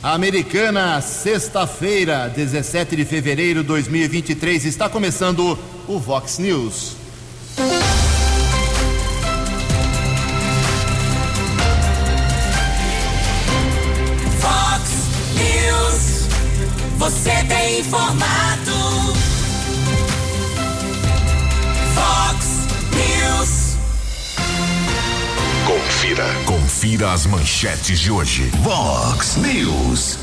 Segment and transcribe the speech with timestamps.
[0.00, 6.94] Americana, sexta-feira, 17 de fevereiro de 2023, está começando o Vox News.
[14.38, 14.84] Vox
[15.34, 16.28] News,
[16.96, 18.70] você tem informado.
[21.96, 22.46] Vox
[22.94, 23.76] News.
[25.66, 26.47] Confira.
[26.88, 28.44] Confira as manchetes de hoje.
[28.62, 30.18] Vox News.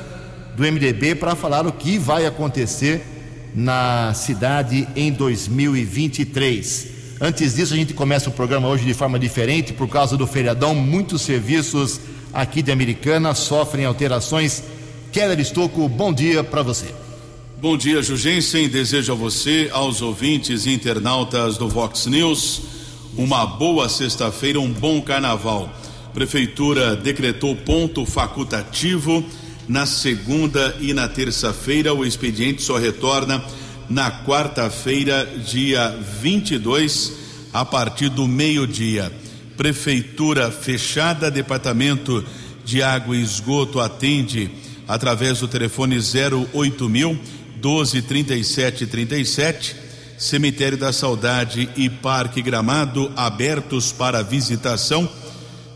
[0.54, 3.09] do MDB, para falar o que vai acontecer
[3.54, 7.00] na cidade em 2023.
[7.20, 10.74] Antes disso, a gente começa o programa hoje de forma diferente, por causa do feriadão.
[10.74, 12.00] Muitos serviços
[12.32, 14.62] aqui de Americana sofrem alterações.
[15.12, 16.94] Keller Estocco, bom dia para você.
[17.60, 18.68] Bom dia, Jugensen.
[18.68, 22.62] Desejo a você, aos ouvintes e internautas do Vox News,
[23.16, 25.68] uma boa sexta-feira, um bom carnaval.
[26.14, 29.22] Prefeitura decretou ponto facultativo
[29.70, 31.94] na segunda e na terça-feira.
[31.94, 33.40] O expediente só retorna
[33.88, 37.12] na quarta-feira, dia 22,
[37.52, 39.12] a partir do meio-dia.
[39.56, 42.24] Prefeitura fechada, Departamento
[42.64, 44.50] de Água e Esgoto atende
[44.88, 46.00] através do telefone
[46.52, 47.16] 08000
[47.62, 49.76] 123737.
[50.18, 55.08] Cemitério da Saudade e Parque Gramado abertos para visitação.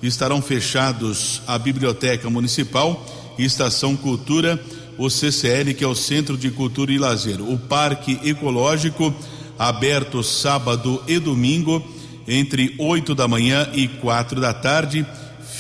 [0.03, 4.61] Estarão fechados a Biblioteca Municipal Estação Cultura,
[4.97, 7.41] o CCL, que é o Centro de Cultura e Lazer.
[7.41, 9.15] O Parque Ecológico
[9.59, 11.83] aberto sábado e domingo
[12.27, 15.06] entre 8 da manhã e quatro da tarde.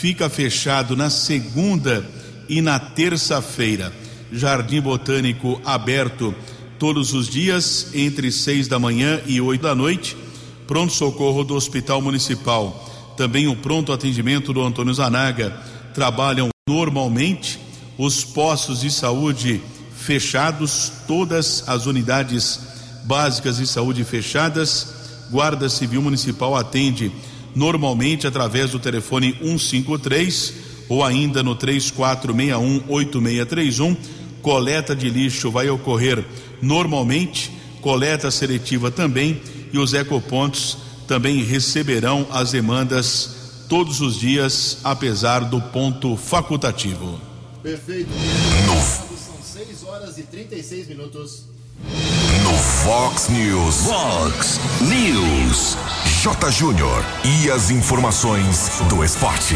[0.00, 2.04] Fica fechado na segunda
[2.48, 3.92] e na terça-feira.
[4.32, 6.34] Jardim Botânico aberto
[6.78, 10.16] todos os dias entre seis da manhã e oito da noite.
[10.66, 13.14] Pronto socorro do Hospital Municipal.
[13.16, 15.56] Também o pronto atendimento do Antônio Zanaga
[15.94, 17.60] trabalham normalmente.
[17.96, 19.60] Os postos de saúde
[19.96, 22.60] fechados, todas as unidades
[23.04, 24.94] básicas de saúde fechadas.
[25.30, 27.10] Guarda Civil Municipal atende
[27.54, 30.54] normalmente através do telefone 153
[30.88, 33.96] ou ainda no 3461 8631
[34.44, 36.22] coleta de lixo vai ocorrer
[36.60, 37.50] normalmente,
[37.80, 39.40] coleta seletiva também,
[39.72, 40.76] e os ecopontos
[41.08, 47.18] também receberão as demandas todos os dias, apesar do ponto facultativo.
[47.64, 48.10] Perfeito.
[49.16, 51.46] São 6 horas e 36 minutos.
[52.42, 53.86] No Fox News.
[53.86, 55.74] Fox News.
[56.22, 56.50] J.
[56.50, 57.02] Júnior.
[57.24, 59.54] E as informações do esporte.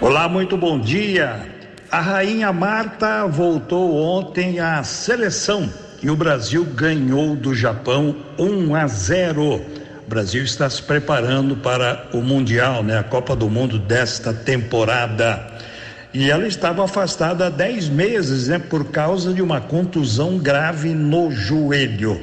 [0.00, 1.54] Olá, muito bom dia.
[1.90, 5.70] A rainha Marta voltou ontem à seleção
[6.02, 9.56] e o Brasil ganhou do Japão 1 a 0.
[9.56, 12.96] O Brasil está se preparando para o Mundial, né?
[12.96, 15.58] A Copa do Mundo desta temporada.
[16.12, 18.58] E ela estava afastada há 10 meses, né?
[18.58, 22.18] Por causa de uma contusão grave no joelho.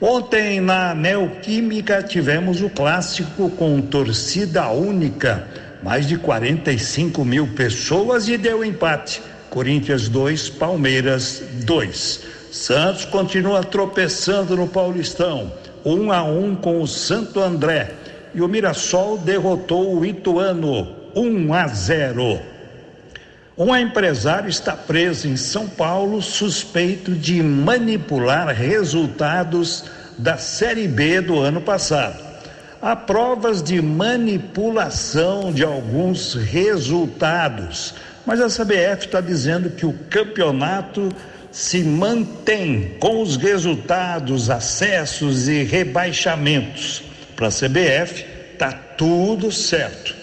[0.00, 5.48] Ontem na Neoquímica tivemos o clássico com torcida única,
[5.82, 9.22] mais de 45 mil pessoas e deu empate.
[9.50, 12.20] Corinthians 2, Palmeiras 2.
[12.52, 15.52] Santos continua tropeçando no Paulistão,
[15.84, 17.90] 1 um a 1 um com o Santo André.
[18.34, 22.57] E o Mirassol derrotou o Ituano, 1 um a 0.
[23.58, 29.82] Um empresário está preso em São Paulo suspeito de manipular resultados
[30.16, 32.24] da Série B do ano passado.
[32.80, 37.94] Há provas de manipulação de alguns resultados,
[38.24, 41.08] mas a CBF está dizendo que o campeonato
[41.50, 47.02] se mantém com os resultados, acessos e rebaixamentos.
[47.34, 50.17] Para a CBF, está tudo certo.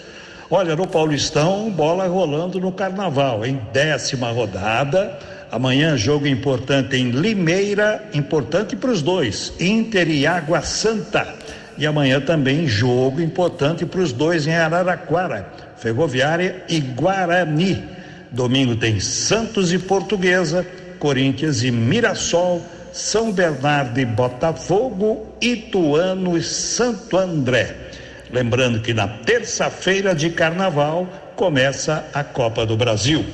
[0.48, 5.18] Olha, no Paulistão, bola rolando no Carnaval, em décima rodada.
[5.50, 11.34] Amanhã, jogo importante em Limeira, importante para os dois, Inter e Água Santa.
[11.76, 17.82] E amanhã também jogo importante para os dois em Araraquara, Ferroviária e Guarani.
[18.30, 20.64] Domingo tem Santos e Portuguesa,
[21.00, 27.85] Corinthians e Mirassol, São Bernardo e Botafogo, Ituano e Santo André.
[28.30, 33.24] Lembrando que na terça-feira de carnaval começa a Copa do Brasil.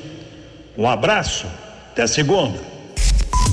[0.77, 1.47] Um abraço,
[1.91, 2.61] até segunda.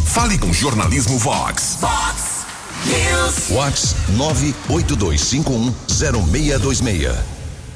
[0.07, 1.77] Fale com Jornalismo Vox.
[1.79, 2.45] Vox
[2.85, 3.49] News.
[3.49, 3.95] Vox
[4.69, 7.15] 982510626.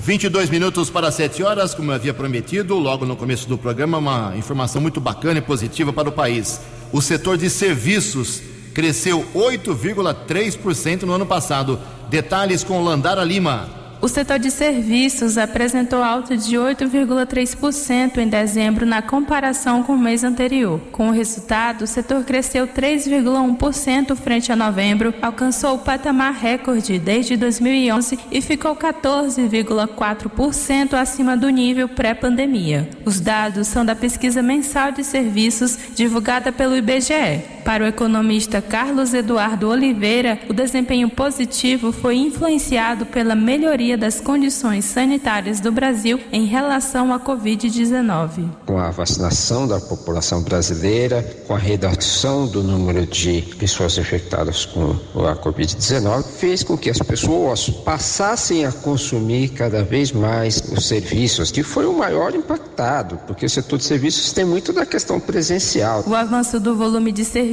[0.04, 4.34] 22 minutos para 7 horas, como eu havia prometido, logo no começo do programa, uma
[4.36, 6.60] informação muito bacana e positiva para o país.
[6.92, 8.42] O setor de serviços
[8.74, 11.80] cresceu 8,3% no ano passado.
[12.10, 13.84] Detalhes com Landara Lima.
[14.04, 20.26] O setor de serviços apresentou alta de 8,3% em dezembro na comparação com o mês
[20.26, 20.82] anterior.
[20.92, 27.38] Com o resultado, o setor cresceu 3,1% frente a novembro, alcançou o patamar recorde desde
[27.38, 32.90] 2011 e ficou 14,4% acima do nível pré-pandemia.
[33.06, 37.53] Os dados são da pesquisa mensal de serviços divulgada pelo IBGE.
[37.64, 44.84] Para o economista Carlos Eduardo Oliveira, o desempenho positivo foi influenciado pela melhoria das condições
[44.84, 48.50] sanitárias do Brasil em relação à Covid-19.
[48.66, 54.92] Com a vacinação da população brasileira, com a redução do número de pessoas infectadas com
[55.26, 61.50] a Covid-19, fez com que as pessoas passassem a consumir cada vez mais os serviços,
[61.50, 66.04] que foi o maior impactado, porque o setor de serviços tem muito da questão presencial.
[66.06, 67.53] O avanço do volume de serviços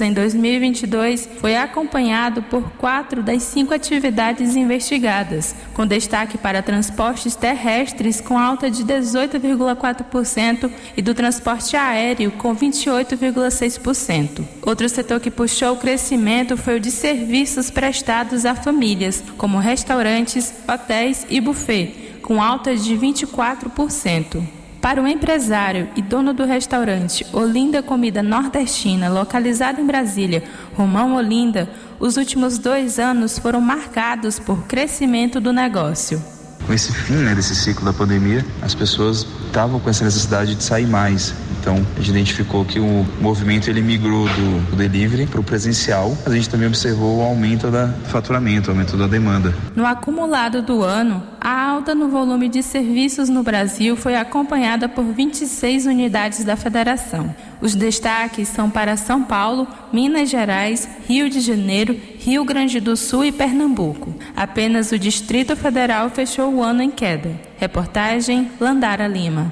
[0.00, 8.20] em 2022 foi acompanhado por quatro das cinco atividades investigadas, com destaque para transportes terrestres,
[8.20, 14.44] com alta de 18,4%, e do transporte aéreo, com 28,6%.
[14.64, 20.52] Outro setor que puxou o crescimento foi o de serviços prestados a famílias, como restaurantes,
[20.66, 24.57] hotéis e buffet, com alta de 24%.
[24.80, 30.44] Para o empresário e dono do restaurante Olinda Comida Nordestina, localizado em Brasília,
[30.74, 36.37] Romão Olinda, os últimos dois anos foram marcados por crescimento do negócio.
[36.68, 40.62] Com esse fim né, desse ciclo da pandemia, as pessoas estavam com essa necessidade de
[40.62, 41.34] sair mais.
[41.58, 46.14] Então, a gente identificou que o movimento ele migrou do, do delivery para o presencial.
[46.26, 49.54] A gente também observou o aumento da faturamento, o aumento da demanda.
[49.74, 55.04] No acumulado do ano, a alta no volume de serviços no Brasil foi acompanhada por
[55.04, 57.34] 26 unidades da federação.
[57.60, 63.24] Os destaques são para São Paulo, Minas Gerais, Rio de Janeiro, Rio Grande do Sul
[63.24, 64.14] e Pernambuco.
[64.36, 67.30] Apenas o Distrito Federal fechou o ano em queda.
[67.56, 69.48] Reportagem Landara Lima.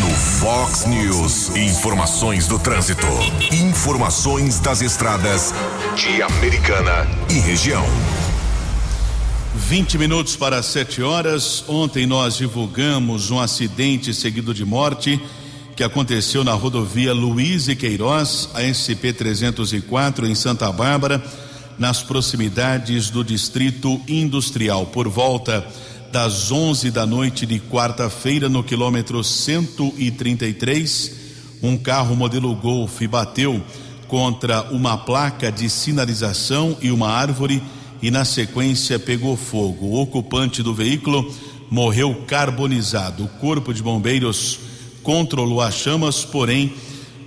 [0.00, 3.06] No Fox News, informações do trânsito.
[3.50, 5.54] Informações das estradas
[5.96, 7.84] de Americana e região.
[9.54, 11.64] 20 minutos para 7 horas.
[11.66, 15.20] Ontem nós divulgamos um acidente seguido de morte
[15.78, 21.24] que aconteceu na rodovia Luiz e Queiroz, a SP 304 em Santa Bárbara,
[21.78, 25.64] nas proximidades do Distrito Industrial, por volta
[26.10, 31.12] das 11 da noite de quarta-feira, no quilômetro 133,
[31.62, 33.62] um carro modelo Golf bateu
[34.08, 37.62] contra uma placa de sinalização e uma árvore
[38.02, 39.86] e na sequência pegou fogo.
[39.86, 41.32] O ocupante do veículo
[41.70, 43.26] morreu carbonizado.
[43.26, 44.66] O corpo de bombeiros
[45.08, 46.74] controlou as chamas, porém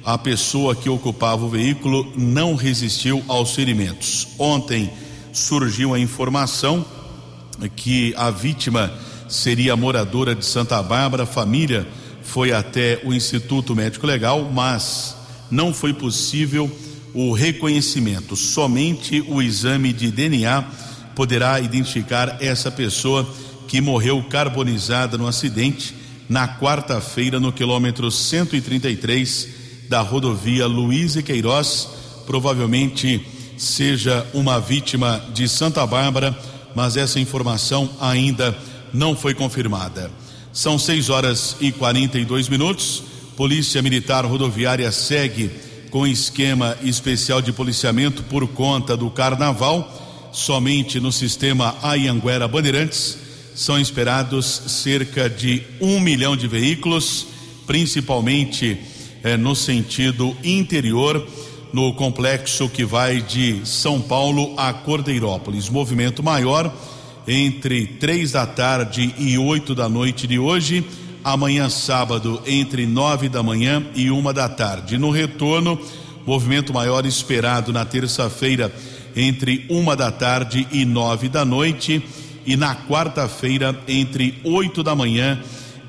[0.06, 4.28] a pessoa que ocupava o veículo não resistiu aos ferimentos.
[4.38, 4.88] Ontem
[5.34, 6.86] surgiu a informação
[7.76, 8.94] que a vítima
[9.28, 11.88] seria moradora de Santa Bárbara, a família
[12.22, 15.18] foi até o Instituto Médico Legal, mas
[15.50, 16.70] não foi possível
[17.16, 18.36] o reconhecimento.
[18.36, 20.64] Somente o exame de DNA
[21.16, 23.28] poderá identificar essa pessoa
[23.68, 26.00] que morreu carbonizada no acidente
[26.32, 29.50] na quarta-feira no quilômetro 133
[29.90, 31.90] da rodovia Luiz e Queiroz.
[32.26, 36.34] Provavelmente seja uma vítima de Santa Bárbara,
[36.74, 38.58] mas essa informação ainda
[38.94, 40.10] não foi confirmada.
[40.54, 43.04] São 6 horas e 42 minutos.
[43.36, 45.52] Polícia Militar Rodoviária segue
[45.90, 50.32] com esquema especial de policiamento por conta do carnaval.
[50.32, 53.21] Somente no sistema Ayanguera Bandeirantes
[53.56, 57.28] são esperados cerca de um milhão de veículos,
[57.68, 58.78] principalmente
[59.24, 61.26] eh, no sentido interior,
[61.74, 65.70] no complexo que vai de São Paulo a Cordeirópolis.
[65.70, 66.74] Movimento maior
[67.28, 70.84] entre três da tarde e oito da noite de hoje
[71.24, 74.98] amanhã sábado entre nove da manhã e uma da tarde.
[74.98, 75.80] No retorno,
[76.26, 78.74] movimento maior esperado na terça-feira
[79.16, 82.04] entre uma da tarde e nove da noite
[82.46, 85.40] e na quarta-feira entre oito da manhã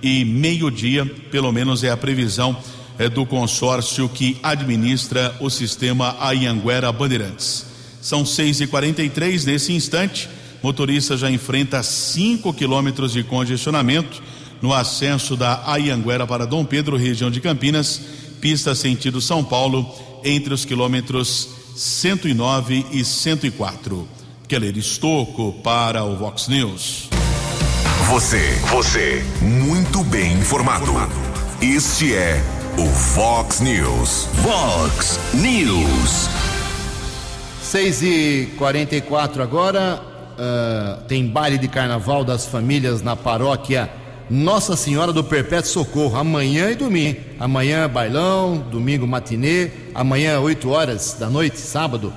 [0.02, 2.56] e meio-dia, pelo menos é a previsão
[2.98, 7.66] é, do consórcio que administra o sistema Ayanguera Bandeirantes.
[8.00, 10.28] São seis e quarenta e três nesse instante,
[10.62, 14.22] motorista já enfrenta cinco quilômetros de congestionamento
[14.60, 18.00] no acesso da Ayanguera para Dom Pedro, região de Campinas,
[18.40, 19.88] pista sentido São Paulo,
[20.24, 24.21] entre os quilômetros 109 e 104.
[24.52, 27.08] Keller Estocco para o Vox News.
[28.10, 30.92] Você, você, muito bem informado.
[31.62, 32.38] Este é
[32.76, 34.28] o Vox News.
[34.42, 36.28] Vox News.
[37.62, 40.02] 6 e 44 agora.
[40.32, 43.90] Uh, tem baile de carnaval das famílias na paróquia
[44.28, 47.20] nossa Senhora do Perpétuo Socorro, amanhã e domingo.
[47.40, 52.12] Amanhã bailão, domingo matinê, amanhã 8 horas da noite, sábado,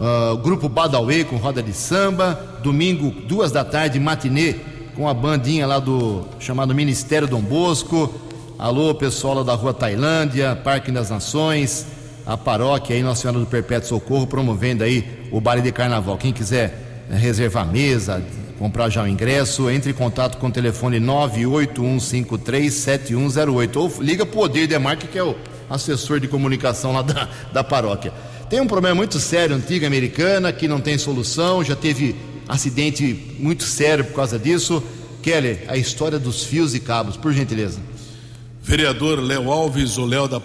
[0.00, 4.56] uh, grupo Badauê com roda de samba, domingo duas da tarde matinê
[4.96, 8.12] com a bandinha lá do chamado Ministério Dom Bosco.
[8.58, 11.86] Alô, pessoal lá da Rua Tailândia, Parque das Nações,
[12.26, 16.18] a paróquia aí Nossa Senhora do Perpétuo Socorro promovendo aí o baile de carnaval.
[16.18, 18.22] Quem quiser né, reservar mesa,
[18.58, 24.42] comprar já o ingresso, entre em contato com o telefone 981537108 ou liga para o
[24.42, 25.34] Odir Demarque, que é o
[25.70, 28.12] assessor de comunicação lá da, da paróquia.
[28.50, 32.16] Tem um problema muito sério, antiga americana, que não tem solução, já teve
[32.48, 34.82] acidente muito sério por causa disso.
[35.22, 37.78] Keller, a história dos fios e cabos, por gentileza.
[38.60, 40.40] Vereador Léo Alves, o Léo da,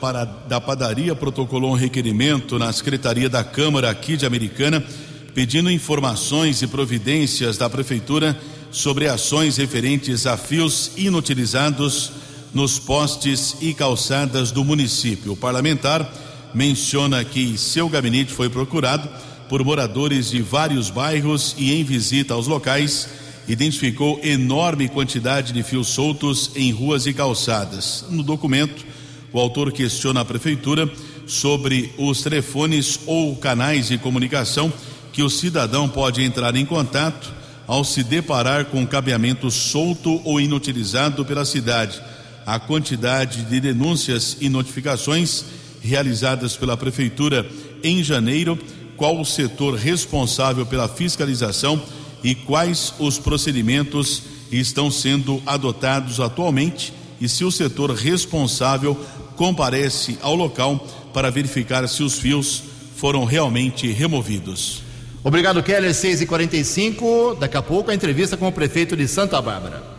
[0.47, 4.85] da Padaria, protocolou um requerimento na Secretaria da Câmara aqui de Americana
[5.33, 12.11] pedindo informações e providências da Prefeitura sobre ações referentes a fios inutilizados
[12.53, 15.33] nos postes e calçadas do município.
[15.33, 16.09] O parlamentar
[16.55, 19.09] menciona que seu gabinete foi procurado
[19.49, 23.09] por moradores de vários bairros e, em visita aos locais,
[23.45, 28.05] identificou enorme quantidade de fios soltos em ruas e calçadas.
[28.09, 28.85] No documento,
[29.33, 30.89] o autor questiona a Prefeitura
[31.27, 34.71] sobre os telefones ou canais de comunicação
[35.11, 37.33] que o cidadão pode entrar em contato
[37.67, 42.01] ao se deparar com cabeamento solto ou inutilizado pela cidade.
[42.45, 45.43] A quantidade de denúncias e notificações
[45.85, 47.45] realizadas pela Prefeitura
[47.83, 48.57] em janeiro,
[48.97, 51.81] qual o setor responsável pela fiscalização
[52.23, 58.99] e quais os procedimentos estão sendo adotados atualmente e se o setor responsável
[59.35, 62.63] comparece ao local para verificar se os fios
[62.95, 64.81] foram realmente removidos.
[65.23, 65.93] Obrigado, Keller.
[65.93, 69.94] 6 e 45 Daqui a pouco a entrevista com o prefeito de Santa Bárbara.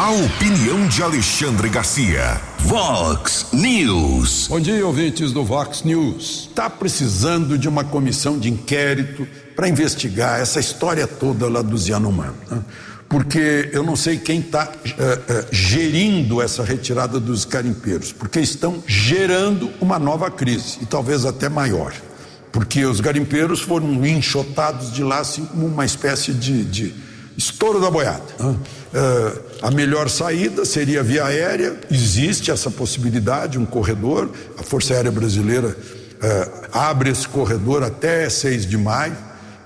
[0.00, 2.40] A opinião de Alexandre Garcia.
[2.60, 4.46] Vox News.
[4.48, 6.48] Bom dia, ouvintes do Vox News.
[6.48, 12.32] Está precisando de uma comissão de inquérito para investigar essa história toda lá do Yanomami.
[12.50, 12.62] Né?
[13.10, 18.82] Porque eu não sei quem está uh, uh, gerindo essa retirada dos garimpeiros, porque estão
[18.86, 21.92] gerando uma nova crise e talvez até maior
[22.52, 26.94] porque os garimpeiros foram enxotados de lá assim como uma espécie de, de
[27.40, 28.22] estouro da boiada.
[28.38, 35.10] Uh, a melhor saída seria via aérea, existe essa possibilidade, um corredor, a Força Aérea
[35.10, 39.16] Brasileira uh, abre esse corredor até 6 de maio,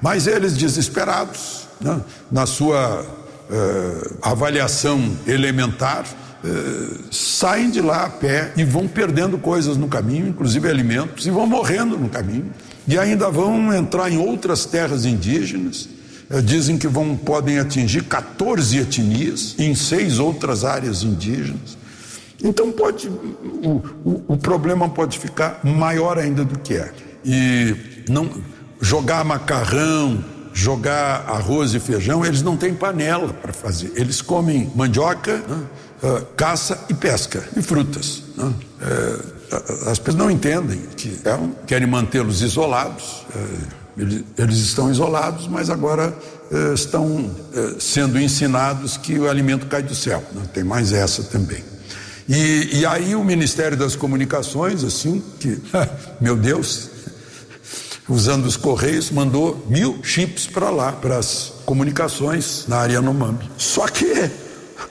[0.00, 2.00] mas eles desesperados, né,
[2.31, 6.04] na sua uh, avaliação elementar,
[7.11, 11.47] saem de lá a pé e vão perdendo coisas no caminho, inclusive alimentos, e vão
[11.47, 12.52] morrendo no caminho.
[12.87, 15.88] E ainda vão entrar em outras terras indígenas.
[16.31, 21.76] Eh, dizem que vão, podem atingir 14 etnias em seis outras áreas indígenas.
[22.43, 26.93] Então pode o, o, o problema pode ficar maior ainda do que é.
[27.25, 28.31] E não
[28.81, 33.93] jogar macarrão, jogar arroz e feijão, eles não têm panela para fazer.
[33.97, 35.64] Eles comem mandioca, né?
[36.02, 38.23] uh, caça e pesca e frutas.
[38.37, 38.52] Né?
[38.83, 43.25] Uh, as pessoas não entendem que é querem mantê-los isolados.
[43.35, 46.17] Uh, eles, estão isolados, mas agora
[46.75, 47.31] estão
[47.79, 50.23] sendo ensinados que o alimento cai do céu.
[50.33, 50.43] Né?
[50.53, 51.63] Tem mais essa também.
[52.29, 55.61] E, e aí o Ministério das Comunicações, assim, que,
[56.21, 56.91] meu Deus,
[58.09, 63.51] usando os Correios, mandou mil chips para lá, para as comunicações na área Yanomami.
[63.59, 64.07] Só que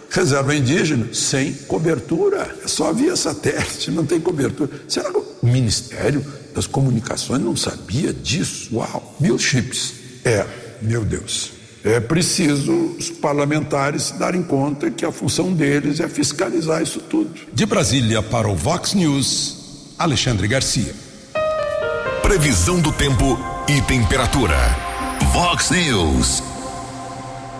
[0.10, 4.70] reserva indígena sem cobertura, é só via satélite, não tem cobertura.
[4.88, 8.76] Será que o Ministério das Comunicações não sabia disso?
[8.76, 9.94] Uau, mil chips.
[10.24, 10.46] É,
[10.82, 11.52] meu Deus.
[11.84, 17.32] É preciso os parlamentares darem conta que a função deles é fiscalizar isso tudo.
[17.52, 20.96] De Brasília para o Vox News, Alexandre Garcia.
[22.22, 24.56] Previsão do tempo e temperatura.
[25.34, 26.42] Vox News.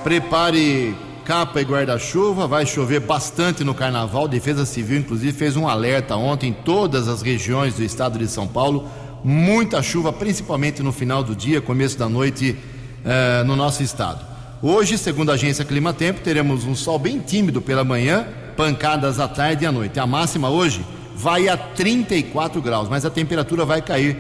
[0.06, 4.28] Prepare capa e guarda-chuva, vai chover bastante no carnaval.
[4.28, 8.48] Defesa Civil, inclusive, fez um alerta ontem em todas as regiões do estado de São
[8.48, 8.88] Paulo.
[9.24, 12.58] Muita chuva, principalmente no final do dia, começo da noite
[13.06, 14.26] uh, no nosso estado.
[14.62, 18.28] Hoje, segundo a agência Clima Tempo, teremos um sol bem tímido pela manhã,
[18.58, 20.00] pancadas à tarde e à noite.
[20.00, 24.18] A máxima hoje vai a 34 graus, mas a temperatura vai cair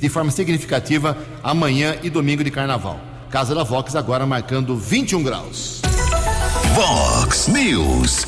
[0.00, 3.09] de forma significativa amanhã e domingo de carnaval.
[3.30, 5.80] Casa da Vox agora marcando 21 graus.
[6.74, 8.26] Vox News.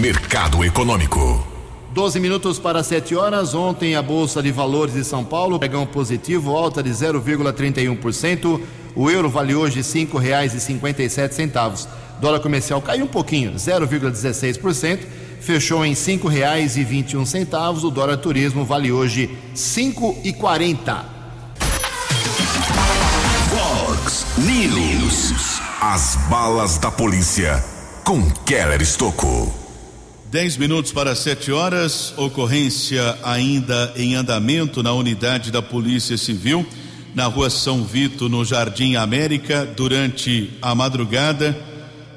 [0.00, 1.46] Mercado Econômico.
[1.92, 3.54] 12 minutos para 7 horas.
[3.54, 8.58] Ontem a Bolsa de Valores de São Paulo pegou um positivo, alta de 0,31%.
[8.96, 11.86] O euro vale hoje R$ 5,57.
[12.18, 15.00] Dólar comercial caiu um pouquinho, 0,16%,
[15.40, 17.84] fechou em R$ 5,21.
[17.84, 21.11] O dólar turismo vale hoje R$ 5,40.
[24.38, 25.60] News.
[25.78, 27.62] As balas da polícia
[28.02, 29.52] com Keller Estocou.
[30.30, 36.66] 10 minutos para 7 horas, ocorrência ainda em andamento na unidade da Polícia Civil,
[37.14, 39.66] na rua São Vito, no Jardim América.
[39.66, 41.54] Durante a madrugada,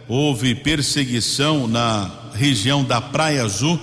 [0.07, 3.77] houve perseguição na região da Praia Azul.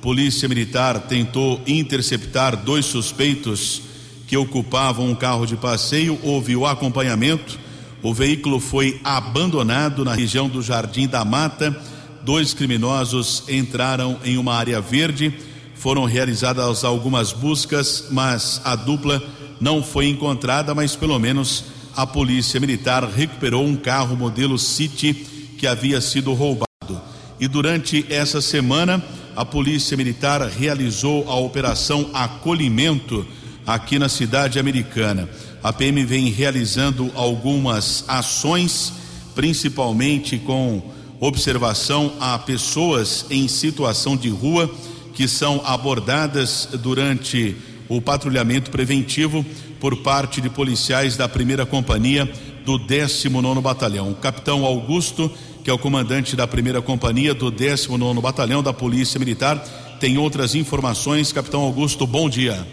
[0.00, 3.82] Polícia Militar tentou interceptar dois suspeitos
[4.26, 6.18] que ocupavam um carro de passeio.
[6.22, 7.62] Houve o acompanhamento.
[8.04, 11.74] O veículo foi abandonado na região do Jardim da Mata
[12.22, 15.32] dois criminosos entraram em uma área verde.
[15.74, 19.22] Foram realizadas algumas buscas, mas a dupla
[19.58, 21.64] não foi encontrada, mas pelo menos
[21.96, 25.14] a polícia militar recuperou um carro modelo City
[25.58, 27.00] que havia sido roubado.
[27.40, 29.02] E durante essa semana,
[29.34, 33.26] a polícia militar realizou a operação Acolhimento
[33.66, 35.26] aqui na cidade americana.
[35.64, 38.92] A PM vem realizando algumas ações,
[39.34, 40.82] principalmente com
[41.18, 44.70] observação a pessoas em situação de rua
[45.14, 47.56] que são abordadas durante
[47.88, 49.42] o patrulhamento preventivo
[49.80, 52.30] por parte de policiais da primeira companhia
[52.62, 54.10] do 19 Batalhão.
[54.10, 55.32] O capitão Augusto,
[55.64, 59.56] que é o comandante da primeira companhia do 19 Batalhão da Polícia Militar,
[59.98, 61.32] tem outras informações.
[61.32, 62.66] Capitão Augusto, bom dia.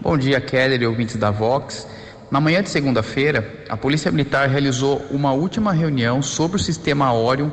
[0.00, 1.86] Bom dia, Keller e ouvintes da Vox.
[2.28, 7.50] Na manhã de segunda-feira, a Polícia Militar realizou uma última reunião sobre o sistema Orion,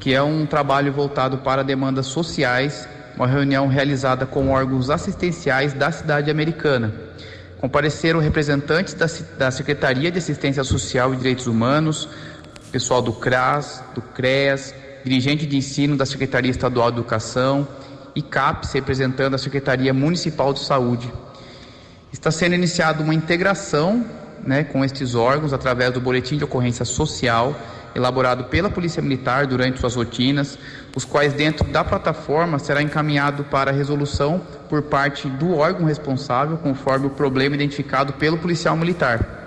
[0.00, 5.92] que é um trabalho voltado para demandas sociais, uma reunião realizada com órgãos assistenciais da
[5.92, 6.92] cidade americana.
[7.60, 9.06] Compareceram representantes da,
[9.38, 12.08] da Secretaria de Assistência Social e Direitos Humanos,
[12.72, 17.68] pessoal do CRAS, do CREAS, dirigente de ensino da Secretaria Estadual de Educação
[18.16, 21.12] e CAPES, representando a Secretaria Municipal de Saúde.
[22.12, 24.04] Está sendo iniciada uma integração
[24.44, 27.54] né, com estes órgãos através do Boletim de Ocorrência Social,
[27.94, 30.58] elaborado pela Polícia Militar durante suas rotinas,
[30.94, 37.06] os quais, dentro da plataforma, será encaminhado para resolução por parte do órgão responsável, conforme
[37.06, 39.38] o problema identificado pelo policial militar.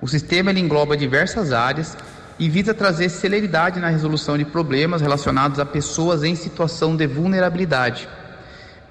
[0.00, 1.96] O sistema engloba diversas áreas
[2.38, 8.08] e visa trazer celeridade na resolução de problemas relacionados a pessoas em situação de vulnerabilidade.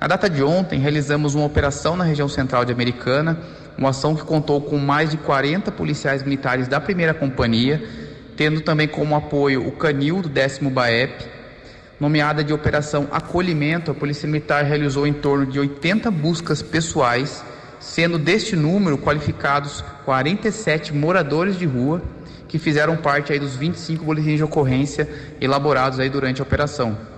[0.04, 3.40] Na data de ontem, realizamos uma operação na região central de Americana,
[3.78, 7.82] uma ação que contou com mais de 40 policiais militares da primeira companhia,
[8.36, 11.26] tendo também como apoio o Canil do 10 BAEP.
[12.02, 17.42] Nomeada de Operação Acolhimento, a Polícia Militar realizou em torno de 80 buscas pessoais,
[17.80, 22.02] sendo deste número qualificados 47 moradores de rua
[22.50, 25.08] que fizeram parte aí dos 25 boletins de ocorrência
[25.40, 27.13] elaborados aí durante a operação.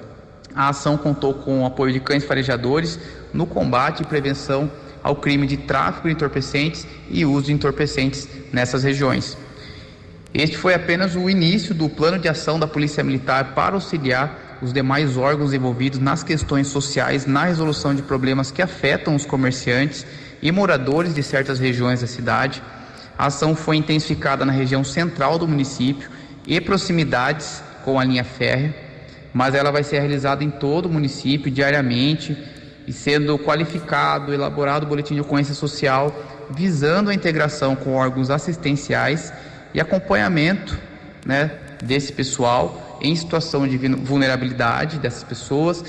[0.56, 2.98] A ação contou com o apoio de cães farejadores
[3.34, 4.72] no combate e prevenção
[5.04, 9.38] ao crime de tráfico de entorpecentes e uso de entorpecentes nessas regiões.
[10.34, 14.74] Este foi apenas o início do plano de ação da Polícia Militar para auxiliar os
[14.74, 20.06] demais órgãos envolvidos nas questões sociais na resolução de problemas que afetam os comerciantes
[20.42, 22.64] e moradores de certas regiões da cidade.
[23.18, 26.10] A ação foi intensificada na região central do município
[26.48, 28.76] e proximidades com a linha férrea,
[29.36, 32.38] mas ela vai ser realizada em todo o município diariamente
[32.88, 36.16] e sendo qualificado, elaborado o boletim de ocorrência social
[36.50, 39.34] visando a integração com órgãos assistenciais
[39.74, 40.80] e acompanhamento,
[41.26, 41.52] né,
[41.84, 45.84] desse pessoal em situação de vulnerabilidade dessas pessoas,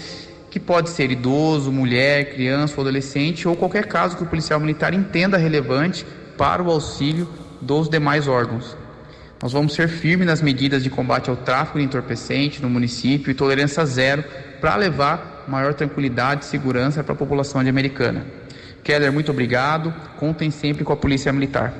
[0.50, 4.92] que pode ser idoso, mulher, criança ou adolescente ou qualquer caso que o policial militar
[4.92, 6.04] entenda relevante
[6.36, 7.28] para o auxílio
[7.60, 8.76] dos demais órgãos.
[9.46, 13.34] Nós vamos ser firmes nas medidas de combate ao tráfico de entorpecente no município e
[13.34, 14.24] tolerância zero
[14.60, 18.26] para levar maior tranquilidade e segurança para a população de Americana.
[18.82, 19.94] Keller, muito obrigado.
[20.18, 21.72] Contem sempre com a Polícia Militar.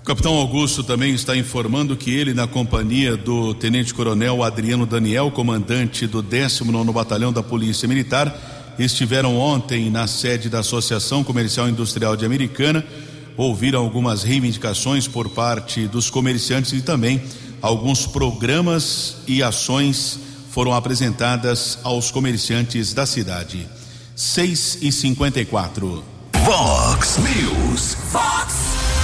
[0.00, 6.06] O capitão Augusto também está informando que ele, na companhia do tenente-coronel Adriano Daniel, comandante
[6.06, 8.32] do 19 Batalhão da Polícia Militar,
[8.78, 12.86] estiveram ontem na sede da Associação Comercial Industrial de Americana,
[13.36, 17.22] ouviram algumas reivindicações por parte dos comerciantes e também
[17.62, 20.18] alguns programas e ações
[20.50, 23.68] foram apresentadas aos comerciantes da cidade.
[24.16, 26.04] 6 e 54.
[26.44, 27.96] Vox News.
[28.10, 28.54] Fox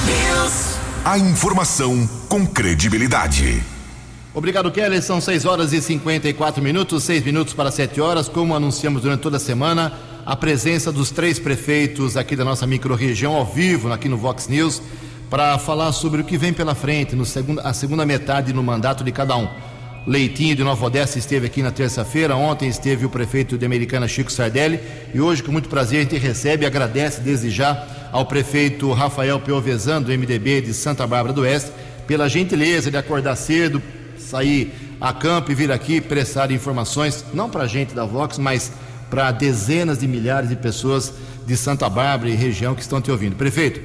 [0.04, 0.76] News.
[1.04, 3.75] A informação com credibilidade.
[4.36, 5.00] Obrigado, Kelly.
[5.00, 8.28] São 6 horas e 54 minutos, 6 minutos para 7 horas.
[8.28, 9.94] Como anunciamos durante toda a semana,
[10.26, 14.82] a presença dos três prefeitos aqui da nossa microrregião ao vivo, aqui no Vox News,
[15.30, 19.02] para falar sobre o que vem pela frente, no segundo, a segunda metade no mandato
[19.02, 19.48] de cada um.
[20.06, 22.36] Leitinho de Nova Odessa esteve aqui na terça-feira.
[22.36, 24.78] Ontem esteve o prefeito de Americana, Chico Sardelli.
[25.14, 29.40] E hoje, com muito prazer, a gente recebe e agradece desde já ao prefeito Rafael
[29.40, 31.72] Piovesan, do MDB de Santa Bárbara do Oeste,
[32.06, 33.82] pela gentileza de acordar cedo,
[34.26, 38.72] sair a campo e vir aqui prestar informações, não para a gente da Vox, mas
[39.08, 41.12] para dezenas de milhares de pessoas
[41.46, 43.36] de Santa Bárbara e região que estão te ouvindo.
[43.36, 43.80] Prefeito,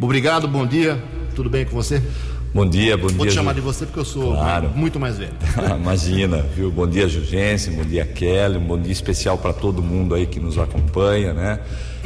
[0.00, 1.02] obrigado, bom dia,
[1.34, 2.02] tudo bem com você?
[2.54, 3.26] Bom dia, bom Vou dia.
[3.30, 4.70] te chamar de você porque eu sou Claro.
[4.76, 5.32] muito mais velho.
[5.76, 6.70] Imagina, viu?
[6.70, 10.38] Bom dia, Jugense, bom dia, Kelly, um bom dia especial para todo mundo aí que
[10.38, 11.58] nos acompanha, né?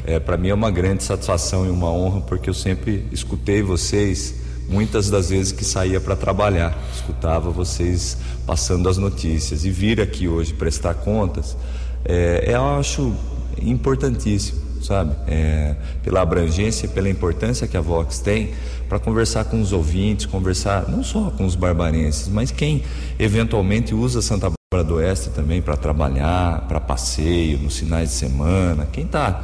[0.07, 4.37] É, para mim é uma grande satisfação e uma honra porque eu sempre escutei vocês
[4.69, 10.29] muitas das vezes que saía para trabalhar, escutava vocês passando as notícias e vir aqui
[10.29, 11.57] hoje prestar contas,
[12.05, 13.15] é, eu acho
[13.61, 15.15] importantíssimo, sabe?
[15.27, 18.53] É, pela abrangência pela importância que a Vox tem
[18.89, 22.83] para conversar com os ouvintes, conversar não só com os barbarenses, mas quem
[23.19, 28.87] eventualmente usa Santa Bárbara do Oeste também para trabalhar, para passeio, nos finais de semana,
[28.91, 29.43] quem está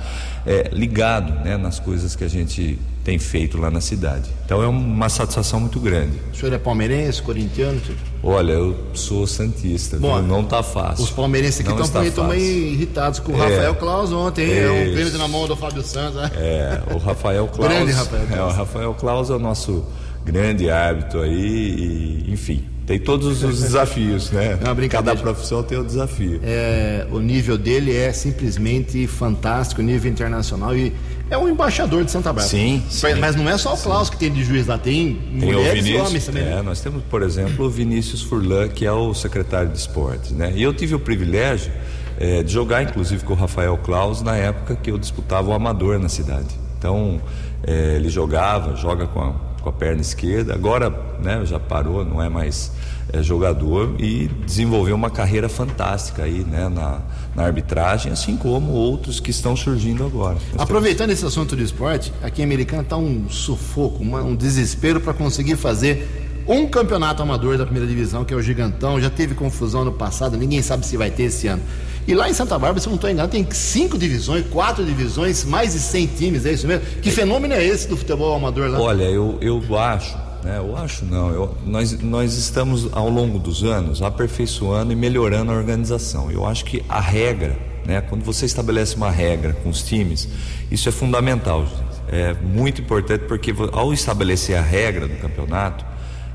[0.73, 4.31] ligado né, nas coisas que a gente tem feito lá na cidade.
[4.47, 6.13] Então é uma satisfação muito grande.
[6.33, 7.81] O senhor é palmeirense, corintiano?
[7.85, 7.99] senhor?
[8.23, 10.27] Olha, eu sou santista, Bom, viu?
[10.27, 11.05] não tá fácil.
[11.05, 12.67] Os palmeirenses aqui estão está também fácil.
[12.73, 13.39] irritados com o É.
[13.49, 14.51] Rafael Claus ontem?
[14.51, 14.97] É um Isso.
[14.97, 16.31] pênalti na mão do Fábio Santos, né?
[16.37, 17.69] É, o Rafael Claus.
[17.73, 18.55] Grande Rafael É, o Claus.
[18.55, 19.85] Rafael Claus é o nosso
[20.25, 24.59] grande árbitro aí, e, enfim, tem todos os desafios, né?
[24.61, 25.17] É uma brincadeira.
[25.19, 26.41] Cada profissão tem um desafio.
[26.43, 30.93] É, o nível dele é simplesmente fantástico, nível internacional e
[31.31, 32.49] é um embaixador de Santa Bárbara.
[32.49, 33.15] Sim, sim.
[33.15, 35.97] Mas não é só o Klaus que tem de juiz lá, tem, Tem mulheres e
[35.97, 36.43] homens também.
[36.45, 40.53] é, nós temos, por exemplo, o Vinícius Furlan, que é o secretário de esportes, né?
[40.55, 41.73] E eu tive o privilégio
[42.19, 45.99] é, de jogar, inclusive, com o Rafael Claus na época que eu disputava o amador
[45.99, 46.55] na cidade.
[46.79, 47.21] Então,
[47.67, 49.35] é, ele jogava, joga com a,
[49.65, 50.91] com a perna esquerda, agora
[51.23, 52.71] né, já parou, não é mais
[53.13, 57.01] é, jogador e desenvolveu uma carreira fantástica aí né, na,
[57.35, 60.37] na arbitragem, assim como outros que estão surgindo agora.
[60.53, 65.01] Nós Aproveitando esse assunto do esporte, aqui em Americana está um sufoco, uma- um desespero
[65.01, 69.01] para conseguir fazer um campeonato amador da primeira divisão, que é o Gigantão.
[69.01, 71.63] Já teve confusão no passado, ninguém sabe se vai ter esse ano.
[72.07, 75.45] E lá em Santa Bárbara, se eu não estou enganado, tem cinco divisões, quatro divisões,
[75.45, 76.85] mais de 100 times, é isso mesmo?
[77.01, 78.79] Que fenômeno é esse do futebol amador lá?
[78.81, 80.15] Olha, eu, eu acho,
[80.45, 85.51] né, eu acho não, eu- nós, nós estamos ao longo dos anos aperfeiçoando e melhorando
[85.51, 86.31] a organização.
[86.31, 90.29] Eu acho que a regra, né, quando você estabelece uma regra com os times,
[90.71, 91.65] isso é fundamental.
[91.65, 91.85] gente.
[92.07, 95.85] É muito importante porque ao estabelecer a regra do campeonato,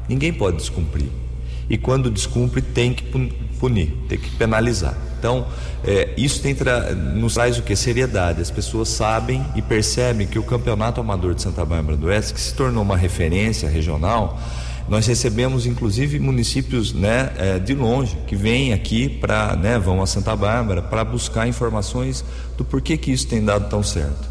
[0.10, 1.10] ninguém pode descumprir.
[1.70, 3.30] E quando descumpre, tem que pun-
[3.60, 4.98] punir, tem que penalizar.
[5.20, 5.46] Então,
[5.84, 7.76] é, isso tra- nos traz o que?
[7.76, 8.42] Seriedade.
[8.42, 12.40] As pessoas sabem e percebem que o Campeonato Amador de Santa Bárbara do Oeste, que
[12.40, 14.40] se tornou uma referência regional,
[14.90, 20.08] Nós recebemos inclusive municípios né, é, de longe que vêm aqui para, né, vão a
[20.08, 22.26] Santa Bárbara para buscar informações
[22.58, 24.28] do porquê que isso tem dado tão certo.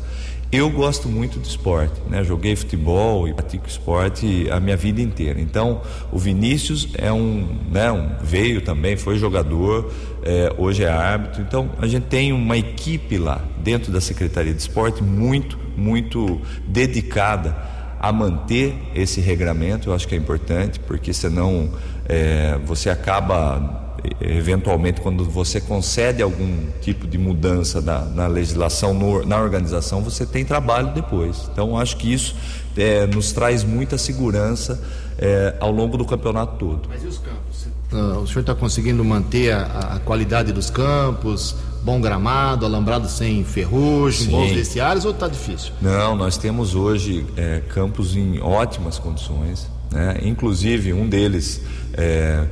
[0.50, 2.24] Eu gosto muito de esporte, né?
[2.24, 5.38] Joguei futebol e pratico esporte a minha vida inteira.
[5.38, 7.92] Então, o Vinícius é um, né?
[7.92, 11.42] Um, veio também, foi jogador, é, hoje é árbitro.
[11.42, 17.54] Então, a gente tem uma equipe lá dentro da Secretaria de Esporte muito, muito dedicada
[18.00, 19.90] a manter esse regramento.
[19.90, 21.74] Eu acho que é importante, porque senão
[22.08, 23.87] é, você acaba
[24.20, 30.24] eventualmente quando você concede algum tipo de mudança na, na legislação, no, na organização, você
[30.24, 31.48] tem trabalho depois.
[31.52, 32.34] Então, acho que isso
[32.76, 34.80] é, nos traz muita segurança
[35.18, 36.88] é, ao longo do campeonato todo.
[36.88, 37.66] Mas e os campos?
[37.90, 43.42] Uh, o senhor está conseguindo manter a, a, qualidade dos campos, bom gramado, alambrado sem
[43.44, 44.30] ferrugem, Sim.
[44.30, 45.72] bons vestiários ou está difícil?
[45.80, 49.66] Não, nós temos hoje é, campos em ótimas condições.
[49.90, 50.18] Né?
[50.22, 51.62] Inclusive, um deles,
[51.94, 52.44] é,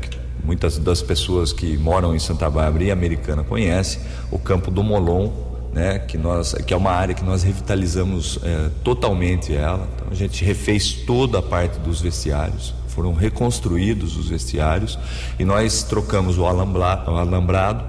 [0.44, 5.30] muitas das pessoas que moram em Santa Bárbara e Americana conhecem, o Campo do Molon,
[5.72, 9.86] né, que, nós, que é uma área que nós revitalizamos é, totalmente ela.
[9.94, 14.98] Então, a gente refez toda a parte dos vestiários, foram reconstruídos os vestiários
[15.38, 17.84] e nós trocamos o, o alambrado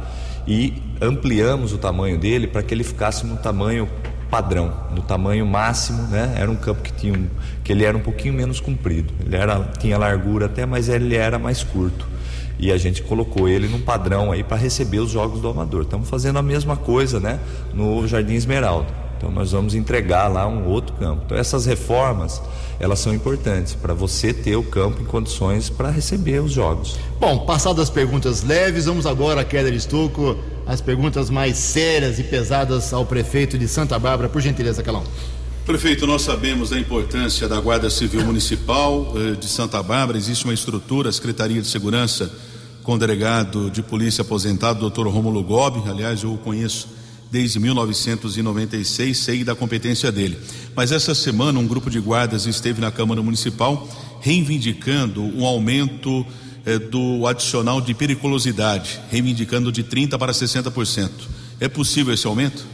[0.46, 3.88] e ampliamos o tamanho dele para que ele ficasse no tamanho
[4.30, 6.36] padrão, no tamanho máximo, né?
[6.38, 7.28] Era um campo que tinha um,
[7.64, 9.14] que ele era um pouquinho menos comprido.
[9.26, 12.06] Ele era tinha largura até, mas ele era mais curto
[12.60, 15.84] e a gente colocou ele num padrão aí para receber os jogos do amador.
[15.84, 17.40] Estamos fazendo a mesma coisa, né,
[17.74, 19.08] no Jardim Esmeralda.
[19.18, 21.24] Então nós vamos entregar lá um outro campo.
[21.26, 22.42] Então essas reformas,
[22.80, 26.98] elas são importantes para você ter o campo em condições para receber os jogos.
[27.20, 32.94] Bom, passadas as perguntas leves, vamos agora, Keller Estuco, as perguntas mais sérias e pesadas
[32.94, 35.04] ao prefeito de Santa Bárbara, por gentileza, Calão.
[35.66, 40.18] Prefeito, nós sabemos da importância da Guarda Civil Municipal eh, de Santa Bárbara.
[40.18, 42.32] Existe uma estrutura, a Secretaria de Segurança
[42.88, 45.90] com o delegado de polícia aposentado, doutor Rômulo Gobi.
[45.90, 46.88] Aliás, eu o conheço
[47.30, 50.38] desde 1996, sei da competência dele.
[50.74, 53.86] Mas essa semana, um grupo de guardas esteve na Câmara Municipal
[54.22, 56.26] reivindicando um aumento
[56.66, 61.10] eh, do adicional de periculosidade, reivindicando de 30% para 60%.
[61.60, 62.66] É possível esse aumento?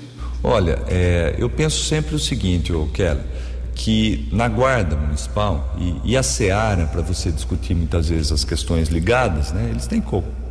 [0.44, 3.26] Olha, é, eu penso sempre o seguinte, ô Keller
[3.76, 8.90] que na guarda municipal e, e a Seara, para você discutir muitas vezes as questões
[8.90, 10.04] ligadas, né, eles têm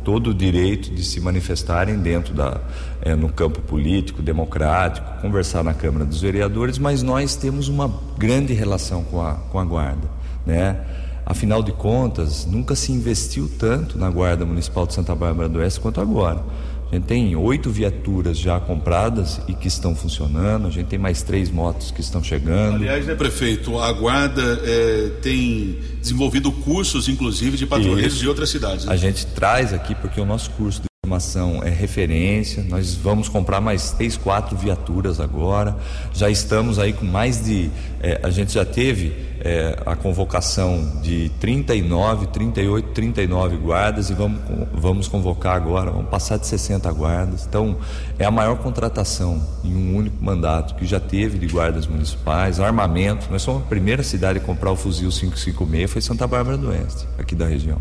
[0.03, 2.59] todo o direito de se manifestarem dentro da
[3.01, 8.53] é, no campo político, democrático, conversar na Câmara dos Vereadores, mas nós temos uma grande
[8.53, 10.07] relação com a, com a guarda,
[10.45, 10.79] né?
[11.25, 15.79] Afinal de contas, nunca se investiu tanto na Guarda Municipal de Santa Bárbara do Oeste
[15.79, 16.43] quanto agora.
[16.93, 20.67] A gente tem oito viaturas já compradas e que estão funcionando.
[20.67, 22.75] A gente tem mais três motos que estão chegando.
[22.75, 28.85] Aliás, né, prefeito, a Guarda é, tem desenvolvido cursos, inclusive, de patrulheiros de outras cidades.
[28.85, 28.93] Né?
[28.93, 32.63] A gente traz aqui porque o nosso curso de formação é referência.
[32.67, 35.75] Nós vamos comprar mais três, quatro viaturas agora.
[36.13, 37.69] Já estamos aí com mais de.
[38.01, 44.39] É, a gente já teve é, a convocação de 39, 38, 39 guardas e vamos,
[44.73, 47.45] vamos convocar agora, vamos passar de 60 guardas.
[47.47, 47.77] Então,
[48.17, 53.27] é a maior contratação em um único mandato que já teve de guardas municipais, armamento.
[53.31, 57.07] Nós somos a primeira cidade a comprar o fuzil 556, foi Santa Bárbara do Oeste,
[57.17, 57.79] aqui da região.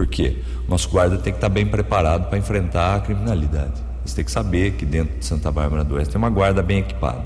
[0.00, 0.38] Por quê?
[0.66, 3.74] Nosso guarda tem que estar bem preparado para enfrentar a criminalidade.
[4.02, 6.78] Você tem que saber que dentro de Santa Bárbara do Oeste tem uma guarda bem
[6.78, 7.24] equipada.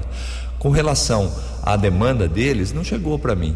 [0.59, 1.33] Com relação
[1.63, 3.55] à demanda deles, não chegou para mim.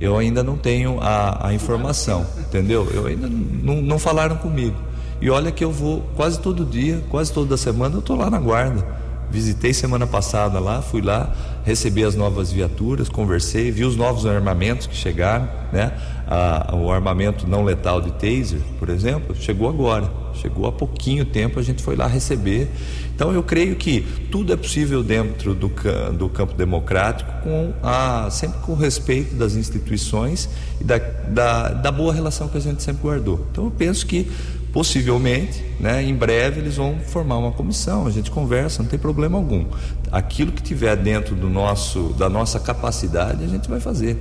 [0.00, 2.88] Eu ainda não tenho a, a informação, entendeu?
[2.94, 4.76] Eu ainda não, não falaram comigo.
[5.20, 8.38] E olha que eu vou quase todo dia, quase toda semana, eu estou lá na
[8.38, 8.82] guarda.
[9.30, 11.30] Visitei semana passada lá, fui lá,
[11.66, 15.92] recebi as novas viaturas, conversei, vi os novos armamentos que chegaram, né?
[16.28, 21.58] Ah, o armamento não letal de taser, por exemplo, chegou agora, chegou há pouquinho tempo,
[21.58, 22.70] a gente foi lá receber.
[23.12, 25.68] Então eu creio que tudo é possível dentro do,
[26.16, 30.48] do campo democrático, com a, sempre com respeito das instituições
[30.80, 33.44] e da, da, da boa relação que a gente sempre guardou.
[33.50, 34.30] Então eu penso que
[34.76, 39.38] possivelmente, né, em breve eles vão formar uma comissão, a gente conversa, não tem problema
[39.38, 39.64] algum.
[40.12, 44.18] Aquilo que tiver dentro do nosso, da nossa capacidade, a gente vai fazer.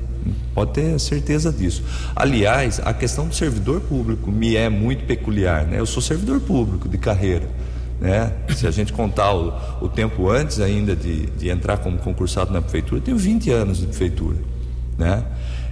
[0.53, 1.83] Pode ter certeza disso.
[2.15, 5.77] Aliás, a questão do servidor público me é muito peculiar, né?
[5.77, 7.49] Eu sou servidor público de carreira.
[7.99, 8.31] Né?
[8.55, 12.61] Se a gente contar o, o tempo antes ainda de, de, entrar como concursado na
[12.61, 14.37] prefeitura, eu tenho 20 anos de prefeitura.
[14.97, 15.21] Né?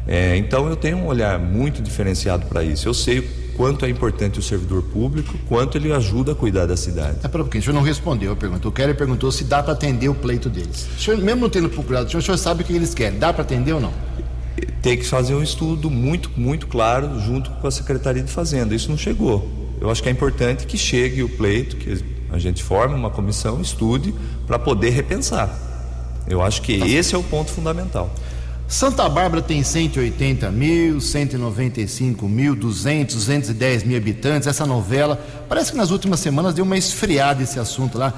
[0.06, 2.86] É, então eu tenho um olhar muito diferenciado para isso.
[2.86, 7.18] Eu sei quanto é importante o servidor público, quanto ele ajuda a cuidar da cidade.
[7.24, 8.68] É para o senhor não respondeu a pergunta.
[8.68, 10.88] O Keller perguntou se dá para atender o pleito deles.
[10.98, 13.20] O senhor, mesmo não tendo procurado, o senhor, o senhor sabe o que eles querem.
[13.20, 13.94] Dá para atender ou não?
[14.84, 18.76] tem que fazer um estudo muito, muito claro junto com a Secretaria de Fazenda.
[18.76, 19.50] Isso não chegou.
[19.80, 23.62] Eu acho que é importante que chegue o pleito, que a gente forme uma comissão,
[23.62, 24.14] estude,
[24.46, 25.58] para poder repensar.
[26.28, 28.14] Eu acho que esse é o ponto fundamental.
[28.74, 34.48] Santa Bárbara tem 180 mil, 195 mil, 200, 210 mil habitantes.
[34.48, 38.12] Essa novela, parece que nas últimas semanas deu uma esfriada esse assunto lá.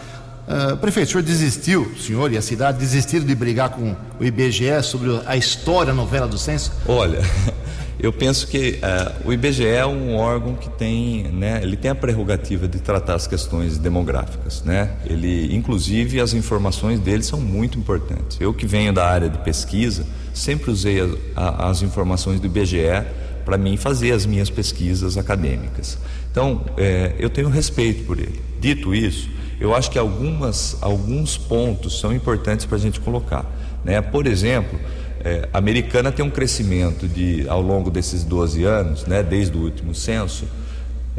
[0.47, 4.23] Uh, prefeito, o senhor desistiu, o senhor e a cidade desistiram de brigar com o
[4.23, 6.71] IBGE sobre a história, a novela do censo?
[6.87, 7.19] Olha,
[8.05, 11.95] eu penso que uh, o IBGE é um órgão que tem, né, ele tem a
[11.95, 14.91] prerrogativa de tratar as questões demográficas, né?
[15.05, 18.37] Ele, inclusive, as informações dele são muito importantes.
[18.39, 23.03] Eu que venho da área de pesquisa, sempre usei a, a, as informações do IBGE
[23.43, 25.97] para mim fazer as minhas pesquisas acadêmicas.
[26.29, 28.39] Então, é, eu tenho respeito por ele.
[28.61, 29.27] Dito isso,
[29.59, 33.51] eu acho que algumas, alguns pontos são importantes para a gente colocar.
[33.83, 33.99] Né?
[33.99, 34.79] Por exemplo,
[35.25, 39.95] é, americana tem um crescimento de, ao longo desses 12 anos, né, desde o último
[39.95, 40.45] censo,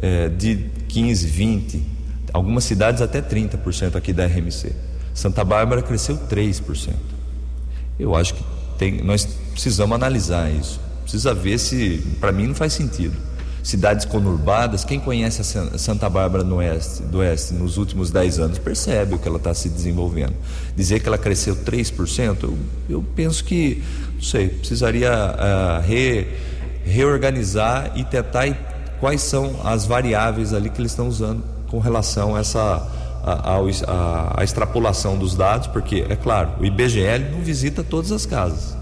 [0.01, 1.83] é, de 15, 20,
[2.33, 4.73] algumas cidades até 30% aqui da RMC.
[5.13, 6.93] Santa Bárbara cresceu 3%.
[7.99, 8.45] Eu acho que
[8.79, 10.81] tem, nós precisamos analisar isso.
[11.03, 13.17] Precisa ver se, para mim, não faz sentido
[13.67, 19.17] cidades conurbadas, quem conhece a Santa Bárbara oeste, do Oeste nos últimos 10 anos percebe
[19.17, 20.35] o que ela está se desenvolvendo.
[20.77, 22.57] Dizer que ela cresceu 3%, eu,
[22.89, 23.83] eu penso que,
[24.15, 26.29] não sei, precisaria uh, re,
[26.85, 28.47] reorganizar e tentar
[29.01, 32.89] quais são as variáveis ali que eles estão usando com relação a essa
[33.25, 38.25] a, a, a, extrapolação dos dados, porque, é claro, o IBGL não visita todas as
[38.25, 38.77] casas.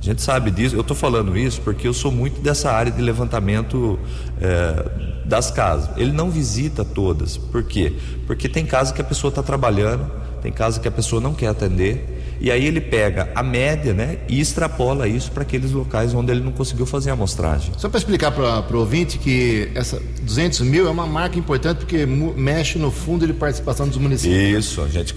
[0.00, 3.02] A gente sabe disso, eu estou falando isso porque eu sou muito dessa área de
[3.02, 3.98] levantamento
[4.40, 5.90] é, das casas.
[5.96, 7.36] Ele não visita todas.
[7.36, 7.92] Por quê?
[8.26, 10.10] Porque tem casa que a pessoa está trabalhando,
[10.40, 14.18] tem casa que a pessoa não quer atender e aí ele pega a média né,
[14.26, 17.72] e extrapola isso para aqueles locais onde ele não conseguiu fazer a amostragem.
[17.76, 22.06] Só para explicar para o ouvinte que essa 200 mil é uma marca importante porque
[22.06, 24.64] mexe no fundo de participação dos municípios.
[24.64, 25.14] Isso, a gente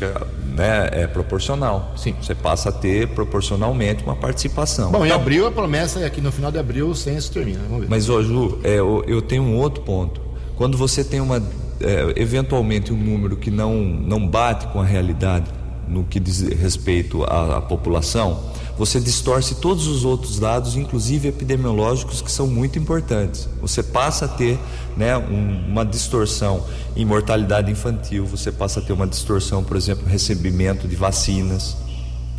[0.56, 1.94] né, é proporcional.
[1.96, 2.14] Sim.
[2.22, 4.92] Você passa a ter proporcionalmente uma participação.
[4.92, 7.60] Bom, então, em abril a promessa é que no final de abril o censo termina.
[7.80, 7.88] Ver.
[7.88, 10.22] Mas, ô, Ju, é, eu, eu tenho um outro ponto.
[10.58, 11.42] Quando você tem uma
[11.80, 15.50] é, eventualmente um número que não, não bate com a realidade,
[15.88, 22.22] no que diz respeito à, à, população, você distorce todos os outros dados, inclusive epidemiológicos,
[22.22, 23.48] que são muito importantes.
[23.62, 24.58] Você passa a ter
[24.98, 26.65] né, um, uma distorção
[26.96, 31.78] em mortalidade infantil, você passa a ter uma distorção, por exemplo, recebimento de vacinas.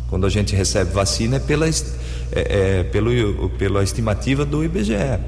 [0.09, 1.73] Quando a gente recebe vacina é pela, é,
[2.31, 5.19] é, pelo, pela estimativa do IBGE.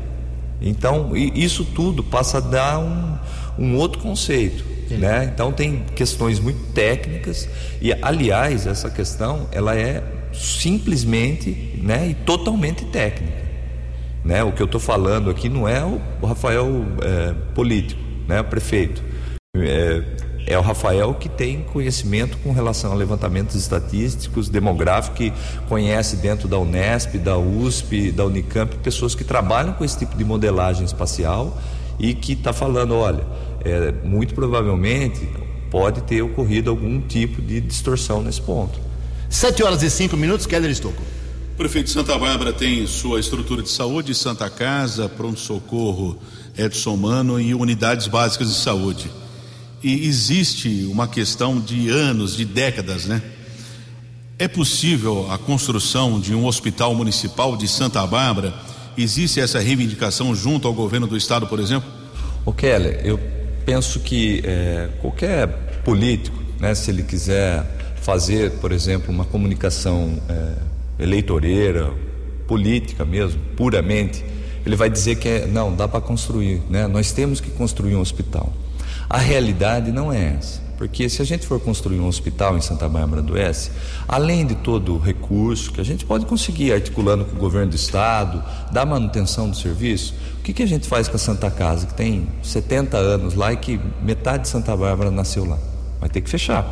[0.61, 3.17] Então, isso tudo passa a dar um,
[3.57, 4.76] um outro conceito.
[4.95, 5.29] Né?
[5.33, 7.47] Então tem questões muito técnicas
[7.81, 13.47] e aliás essa questão ela é simplesmente né, e totalmente técnica.
[14.23, 14.43] Né?
[14.43, 19.03] O que eu estou falando aqui não é o Rafael é, político, né, prefeito.
[19.55, 20.03] É,
[20.47, 25.33] é o Rafael que tem conhecimento com relação a levantamentos estatísticos, demográficos, que
[25.67, 30.23] conhece dentro da Unesp, da USP, da Unicamp, pessoas que trabalham com esse tipo de
[30.23, 31.57] modelagem espacial
[31.99, 33.25] e que está falando, olha,
[33.63, 35.27] é, muito provavelmente
[35.69, 38.79] pode ter ocorrido algum tipo de distorção nesse ponto.
[39.29, 41.01] Sete horas e cinco minutos, Keller Estocco.
[41.53, 46.17] O prefeito de Santa Bárbara tem sua estrutura de saúde, Santa Casa, pronto-socorro
[46.57, 49.09] Edson Mano e unidades básicas de saúde.
[49.83, 53.21] E existe uma questão de anos, de décadas, né?
[54.39, 58.53] É possível a construção de um hospital municipal de Santa Bárbara?
[58.97, 61.89] Existe essa reivindicação junto ao governo do estado, por exemplo?
[62.45, 63.19] O Keller, eu
[63.67, 65.45] penso que é, qualquer
[65.83, 67.65] político, né, se ele quiser
[68.01, 71.91] fazer, por exemplo, uma comunicação é, eleitoreira,
[72.47, 74.23] política mesmo, puramente,
[74.65, 76.87] ele vai dizer que é, não, dá para construir, né?
[76.87, 78.53] nós temos que construir um hospital.
[79.09, 80.61] A realidade não é essa.
[80.77, 83.71] Porque se a gente for construir um hospital em Santa Bárbara do Oeste,
[84.07, 87.75] além de todo o recurso que a gente pode conseguir articulando com o governo do
[87.75, 91.87] estado, da manutenção do serviço, o que, que a gente faz com a Santa Casa,
[91.87, 95.57] que tem 70 anos lá e que metade de Santa Bárbara nasceu lá?
[95.99, 96.65] Vai ter que fechar.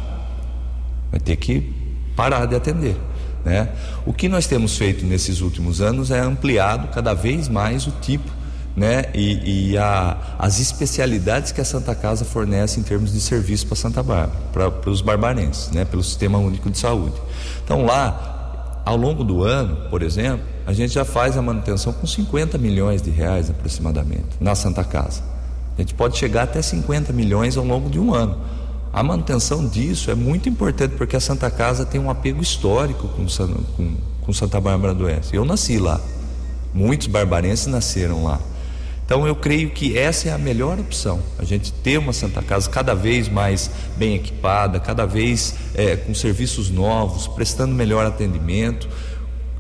[1.10, 1.74] Vai ter que
[2.16, 2.96] parar de atender.
[3.44, 3.70] Né?
[4.06, 8.30] O que nós temos feito nesses últimos anos é ampliado cada vez mais o tipo
[8.76, 9.06] né?
[9.14, 13.76] E, e a, as especialidades que a Santa Casa fornece em termos de serviço para
[13.76, 15.86] Santa Bárbara, para os barbarenses, né?
[15.86, 17.16] Pelo Sistema Único de Saúde.
[17.64, 22.06] Então lá, ao longo do ano, por exemplo, a gente já faz a manutenção com
[22.06, 25.24] 50 milhões de reais aproximadamente na Santa Casa.
[25.78, 28.38] A gente pode chegar até 50 milhões ao longo de um ano.
[28.94, 33.26] A manutenção disso é muito importante porque a Santa Casa tem um apego histórico com,
[33.76, 35.36] com, com Santa Bárbara do Oeste.
[35.36, 36.00] Eu nasci lá.
[36.74, 38.40] Muitos barbarenses nasceram lá.
[39.06, 41.20] Então eu creio que essa é a melhor opção.
[41.38, 46.14] A gente ter uma Santa Casa cada vez mais bem equipada, cada vez é, com
[46.14, 48.90] serviços novos, prestando melhor atendimento,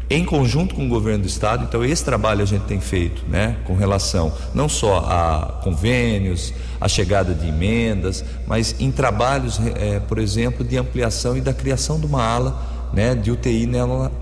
[0.09, 1.63] em conjunto com o governo do estado.
[1.63, 6.87] Então esse trabalho a gente tem feito, né, com relação não só a convênios, a
[6.87, 12.07] chegada de emendas, mas em trabalhos, é, por exemplo, de ampliação e da criação de
[12.07, 13.69] uma ala, né, de UTI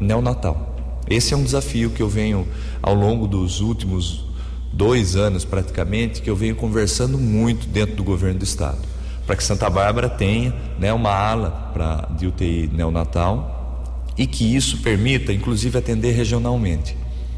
[0.02, 0.76] neonatal.
[1.10, 2.46] Esse é um desafio que eu venho
[2.82, 4.33] ao longo dos últimos
[4.74, 8.94] dois anos praticamente que eu venho conversando muito dentro do governo do estado
[9.26, 14.80] para que Santa Bárbara tenha né, uma ala pra, de UTI neonatal e que isso
[14.82, 16.98] permita inclusive atender regionalmente.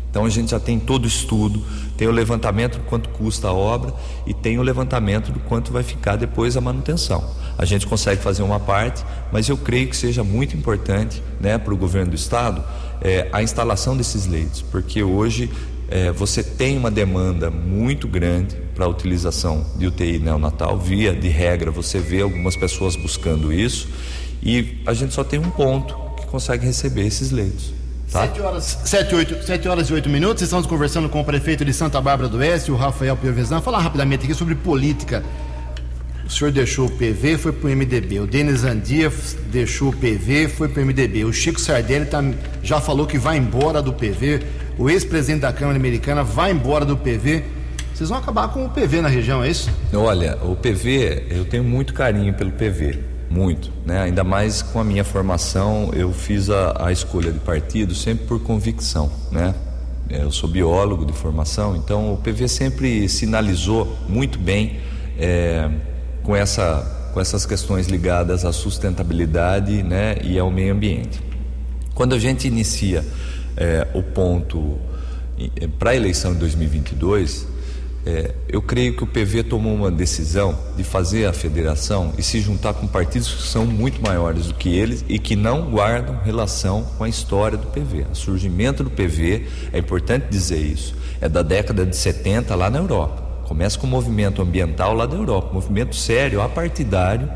[0.10, 1.62] Então a gente já tem todo o estudo,
[1.98, 3.94] tem o levantamento do quanto custa a obra
[4.26, 7.24] e tem o levantamento do quanto vai ficar depois a manutenção.
[7.58, 11.74] A gente consegue fazer uma parte, mas eu creio que seja muito importante né, para
[11.74, 12.64] o governo do estado
[13.02, 15.50] é, a instalação desses leitos, porque hoje
[15.90, 21.30] é, você tem uma demanda muito grande para a utilização de UTI neonatal, via de
[21.30, 23.88] regra você vê algumas pessoas buscando isso
[24.42, 27.74] e a gente só tem um ponto que consegue receber esses leitos.
[28.12, 28.28] Tá?
[28.28, 31.74] 7 horas, 7, 8, 7 horas e 8 minutos, estamos conversando com o prefeito de
[31.74, 33.62] Santa Bárbara do Oeste, o Rafael Piovesan.
[33.62, 35.24] Falar rapidamente aqui sobre política.
[36.26, 38.20] O senhor deixou o PV, foi para o MDB.
[38.20, 39.12] O Denis Andia
[39.52, 41.24] deixou o PV, foi para o MDB.
[41.24, 42.24] O Chico Sardelli tá,
[42.64, 44.42] já falou que vai embora do PV
[44.78, 47.44] o ex-presidente da Câmara Americana vai embora do PV.
[47.94, 49.72] Vocês vão acabar com o PV na região, é isso?
[49.94, 53.00] Olha, o PV, eu tenho muito carinho pelo PV,
[53.30, 54.02] muito, né?
[54.02, 58.42] Ainda mais com a minha formação, eu fiz a, a escolha de partido sempre por
[58.42, 59.56] convicção, né?
[60.10, 64.78] Eu sou biólogo de formação, então o PV sempre sinalizou muito bem
[65.18, 65.70] é,
[66.26, 71.22] com, essa, com essas questões ligadas à sustentabilidade né, e ao meio ambiente.
[71.94, 73.06] Quando a gente inicia
[73.56, 74.78] é, o ponto
[75.56, 77.48] é, para a eleição de 2022,
[78.06, 82.40] é, eu creio que o PV tomou uma decisão de fazer a federação e se
[82.40, 86.84] juntar com partidos que são muito maiores do que eles e que não guardam relação
[86.98, 88.06] com a história do PV.
[88.12, 92.78] O surgimento do PV, é importante dizer isso, é da década de 70 lá na
[92.80, 93.25] Europa.
[93.46, 97.30] Começa com o movimento ambiental lá da Europa, movimento sério, apartidário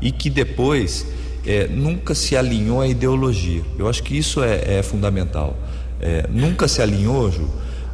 [0.00, 1.06] e que depois
[1.46, 3.62] é, nunca se alinhou à ideologia.
[3.78, 5.56] Eu acho que isso é, é fundamental.
[6.00, 7.48] É, nunca se alinhou, Ju,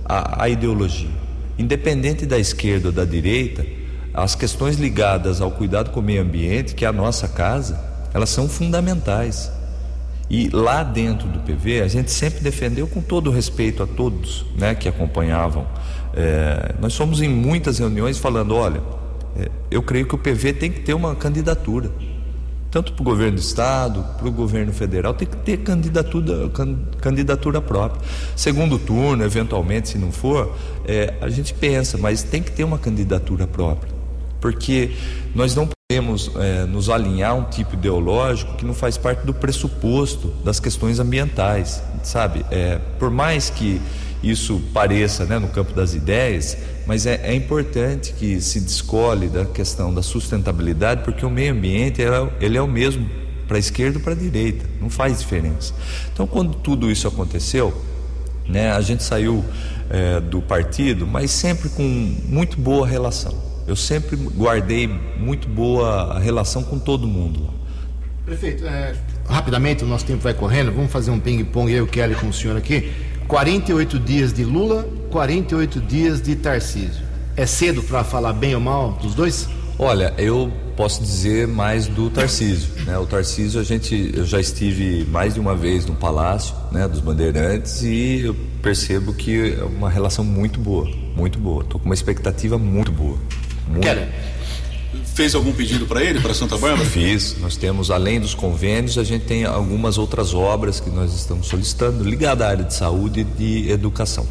[0.05, 1.11] à, à ideologia.
[1.59, 3.67] Independente da esquerda ou da direita,
[4.14, 7.79] as questões ligadas ao cuidado com o meio ambiente, que é a nossa casa,
[8.14, 9.51] elas são fundamentais.
[10.29, 14.75] E lá dentro do PV, a gente sempre defendeu com todo respeito a todos né,
[14.75, 15.67] que acompanhavam.
[16.17, 18.83] É, nós fomos em muitas reuniões falando: olha,
[19.39, 21.91] é, eu creio que o PV tem que ter uma candidatura
[22.77, 26.51] tanto para o governo do estado, para o governo federal, tem que ter candidatura,
[27.01, 28.03] candidatura própria.
[28.35, 30.55] Segundo turno, eventualmente, se não for,
[30.85, 33.91] é, a gente pensa, mas tem que ter uma candidatura própria,
[34.43, 34.91] porque
[35.35, 39.33] nós não podemos é, nos alinhar a um tipo ideológico que não faz parte do
[39.33, 42.45] pressuposto das questões ambientais, sabe?
[42.51, 43.81] É, por mais que
[44.23, 46.57] isso pareça né, no campo das ideias,
[46.87, 52.03] mas é, é, importante que se descole da questão da sustentabilidade, porque o meio ambiente
[52.03, 52.09] é,
[52.41, 53.09] ele é o mesmo
[53.47, 55.73] para a esquerda ou para a direita, não faz diferença.
[56.12, 57.73] Então, quando tudo isso aconteceu,
[58.49, 59.45] né, a gente saiu
[59.91, 63.35] é, do partido, mas sempre com muito boa relação.
[63.67, 67.51] Eu sempre guardei muito boa relação com todo mundo.
[68.25, 68.95] Prefeito, é,
[69.29, 72.29] rapidamente, o nosso tempo vai correndo, vamos fazer um ping-pong eu e o Kelly com
[72.29, 72.93] o senhor aqui.
[73.29, 77.05] 48 dias de Lula, 48 dias de Tarcísio.
[77.37, 79.49] É cedo para falar bem ou mal dos dois?
[79.79, 82.97] Olha, eu posso dizer mais do Tarcísio, né?
[82.99, 87.01] O Tarcísio a gente, eu já estive mais de uma vez no Palácio, né, dos
[87.01, 91.64] Bandeirantes e eu percebo que é uma relação muito boa, muito boa.
[91.64, 93.18] Tô com uma expectativa muito boa.
[93.68, 93.83] Muito...
[93.83, 94.07] Quero.
[95.17, 96.87] Fez algum pedido para ele, para Santa Bárbara?
[96.87, 97.39] Fiz.
[97.41, 102.05] Nós temos, além dos convênios, a gente tem algumas outras obras que nós estamos solicitando,
[102.05, 104.27] ligadas à área de saúde e de educação.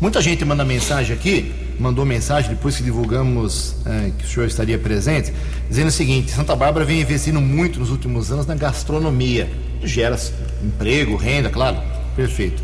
[0.00, 4.78] Muita gente manda mensagem aqui, mandou mensagem depois que divulgamos é, que o senhor estaria
[4.78, 5.34] presente,
[5.68, 9.50] dizendo o seguinte: Santa Bárbara vem investindo muito nos últimos anos na gastronomia.
[9.84, 10.18] Gera
[10.64, 11.76] emprego, renda, claro,
[12.16, 12.62] perfeito.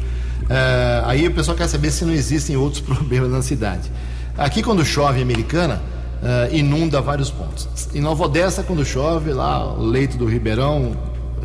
[0.48, 3.92] É, aí o pessoal quer saber se não existem outros problemas na cidade.
[4.38, 5.82] Aqui, quando chove em Americana,
[6.22, 7.68] uh, inunda vários pontos.
[7.94, 10.96] Em Nova Odessa, quando chove, lá o leito do Ribeirão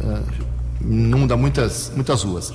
[0.01, 0.23] uh,
[0.81, 2.53] inunda muitas, muitas ruas.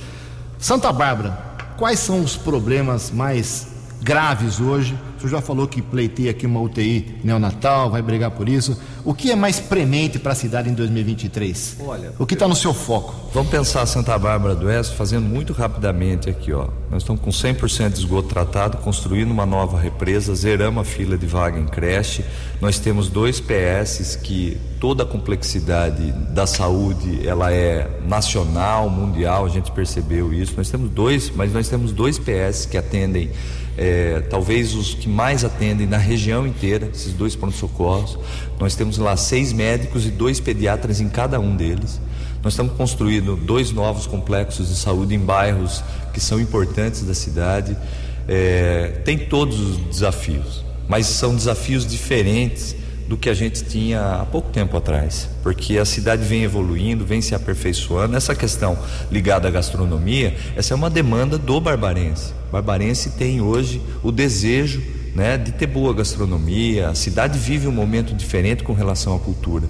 [0.57, 1.37] Santa Bárbara,
[1.77, 3.67] quais são os problemas mais
[4.01, 8.47] graves hoje O senhor já falou que pleiteia aqui uma UTI neonatal, vai brigar por
[8.47, 8.79] isso.
[9.03, 11.77] O que é mais premente para a cidade em 2023?
[11.85, 13.13] Olha, o que está no seu foco?
[13.33, 16.69] Vamos pensar Santa Bárbara do Oeste, fazendo muito rapidamente aqui, ó.
[16.89, 21.25] Nós estamos com 100% de esgoto tratado, construindo uma nova represa, zeramos a fila de
[21.25, 22.23] vaga em creche.
[22.61, 29.49] Nós temos dois PS que toda a complexidade da saúde, ela é nacional, mundial, a
[29.49, 30.53] gente percebeu isso.
[30.55, 33.29] Nós temos dois, mas nós temos dois PS que atendem
[33.81, 38.19] é, talvez os que mais atendem na região inteira, esses dois pronto-socorros.
[38.59, 42.01] Nós temos lá seis médicos e dois pediatras em cada um deles.
[42.43, 45.81] Nós estamos construindo dois novos complexos de saúde em bairros
[46.13, 47.77] que são importantes da cidade.
[48.27, 52.75] É, tem todos os desafios, mas são desafios diferentes
[53.09, 57.21] do que a gente tinha há pouco tempo atrás, porque a cidade vem evoluindo, vem
[57.21, 58.15] se aperfeiçoando.
[58.15, 58.77] Essa questão
[59.11, 62.31] ligada à gastronomia, essa é uma demanda do barbarense.
[62.49, 64.79] O barbarense tem hoje o desejo
[65.15, 69.65] né, de ter boa gastronomia, a cidade vive um momento diferente com relação à cultura.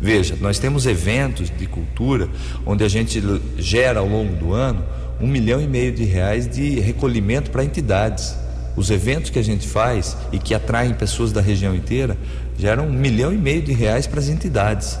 [0.00, 2.28] Veja, nós temos eventos de cultura
[2.64, 3.20] onde a gente
[3.58, 4.84] gera ao longo do ano
[5.20, 8.36] um milhão e meio de reais de recolhimento para entidades.
[8.76, 12.16] Os eventos que a gente faz e que atraem pessoas da região inteira
[12.58, 14.98] geram um milhão e meio de reais para as entidades.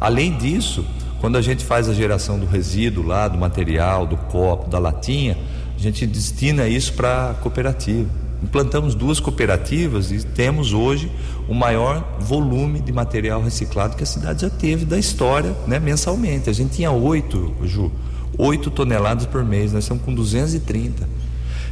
[0.00, 0.84] Além disso,
[1.20, 5.36] quando a gente faz a geração do resíduo lá, do material, do copo, da latinha,
[5.76, 8.08] a gente destina isso para a cooperativa.
[8.42, 11.10] Implantamos duas cooperativas e temos hoje
[11.48, 16.50] o maior volume de material reciclado que a cidade já teve da história, né, mensalmente.
[16.50, 17.92] A gente tinha oito, Ju,
[18.36, 21.08] oito toneladas por mês, nós estamos com 230.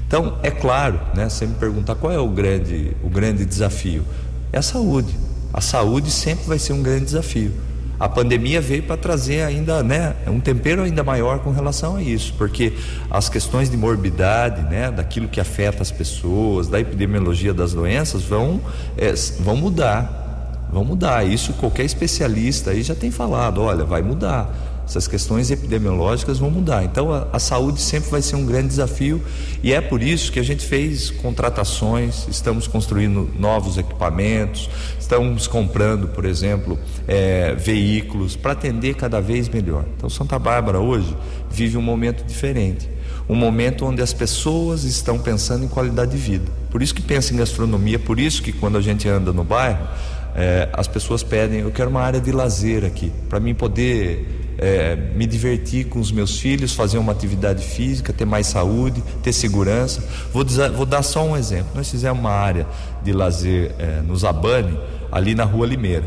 [0.06, 4.04] Então, é claro, né, você me perguntar qual é o grande, o grande desafio
[4.52, 5.14] é a saúde.
[5.52, 7.52] A saúde sempre vai ser um grande desafio.
[7.98, 12.32] A pandemia veio para trazer ainda, né, um tempero ainda maior com relação a isso,
[12.38, 12.72] porque
[13.10, 18.58] as questões de morbidade, né, daquilo que afeta as pessoas, da epidemiologia das doenças vão,
[18.96, 21.26] é, vão mudar, vão mudar.
[21.26, 24.50] Isso qualquer especialista aí já tem falado, olha, vai mudar
[24.90, 26.82] essas questões epidemiológicas vão mudar.
[26.82, 29.22] Então a, a, saúde sempre vai ser um grande desafio
[29.62, 34.68] e é por isso que a gente fez contratações, estamos construindo novos equipamentos,
[34.98, 36.76] estamos comprando, por exemplo,
[37.06, 39.84] é, veículos para atender cada vez melhor.
[39.96, 41.16] Então Santa Bárbara hoje
[41.48, 42.88] vive um momento diferente.
[43.28, 46.50] Um momento onde as pessoas estão pensando em qualidade de vida.
[46.68, 49.86] Por isso que pensa em gastronomia, por isso que quando a gente anda no bairro,
[50.34, 54.94] é, as pessoas pedem, eu quero uma área de lazer aqui, para mim poder é,
[54.94, 60.04] me divertir com os meus filhos, fazer uma atividade física, ter mais saúde, ter segurança.
[60.34, 61.68] Vou, dizer, vou dar só um exemplo.
[61.74, 62.66] Nós fizemos uma área
[63.02, 64.78] de lazer é, no Zabane,
[65.10, 66.04] ali na rua Limeira,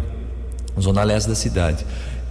[0.80, 1.84] zona leste da cidade.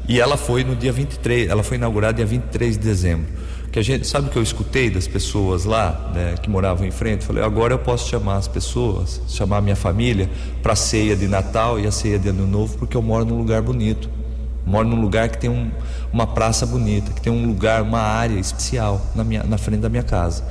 [0.08, 3.26] E ela foi no dia 23, ela foi inaugurada dia 23 de dezembro.
[3.72, 6.90] Que a gente, sabe o que eu escutei das pessoas lá, né, que moravam em
[6.92, 7.24] frente?
[7.24, 10.30] Falei, agora eu posso chamar as pessoas, chamar a minha família
[10.62, 13.38] para a ceia de Natal e a ceia de Ano Novo, porque eu moro num
[13.38, 14.21] lugar bonito.
[14.64, 15.70] Moro num lugar que tem um,
[16.12, 19.88] uma praça bonita, que tem um lugar, uma área especial na, minha, na frente da
[19.88, 20.44] minha casa.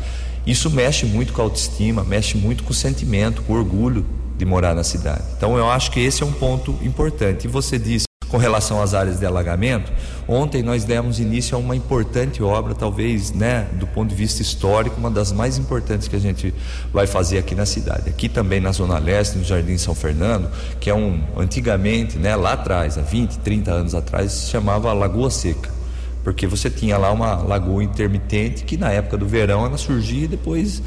[0.45, 4.05] Isso mexe muito com a autoestima, mexe muito com o sentimento, com o orgulho
[4.37, 5.23] de morar na cidade.
[5.37, 7.45] Então eu acho que esse é um ponto importante.
[7.45, 9.91] E você disse com relação às áreas de alagamento,
[10.25, 14.95] ontem nós demos início a uma importante obra, talvez, né, do ponto de vista histórico,
[14.97, 16.53] uma das mais importantes que a gente
[16.93, 18.09] vai fazer aqui na cidade.
[18.09, 22.53] Aqui também na Zona Leste, no Jardim São Fernando, que é um, antigamente, né, lá
[22.53, 25.80] atrás, há 20, 30 anos atrás, se chamava Lagoa Seca
[26.23, 30.27] porque você tinha lá uma lagoa intermitente que na época do verão ela surgia e
[30.27, 30.81] depois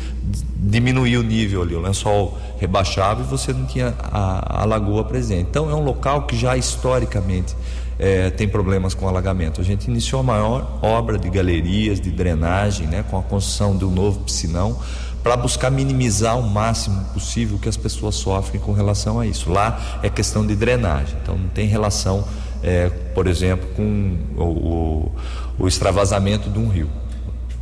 [0.57, 5.49] diminuía o nível ali, o lençol rebaixava e você não tinha a, a lagoa presente.
[5.51, 7.55] Então é um local que já historicamente
[7.99, 9.61] é, tem problemas com alagamento.
[9.61, 13.85] A gente iniciou a maior obra de galerias, de drenagem, né, com a construção de
[13.85, 14.79] um novo piscinão
[15.23, 19.51] para buscar minimizar o máximo possível que as pessoas sofrem com relação a isso.
[19.51, 22.25] Lá é questão de drenagem, então não tem relação
[22.65, 25.13] é, por exemplo, com o, o,
[25.59, 26.89] o, extravasamento de um rio.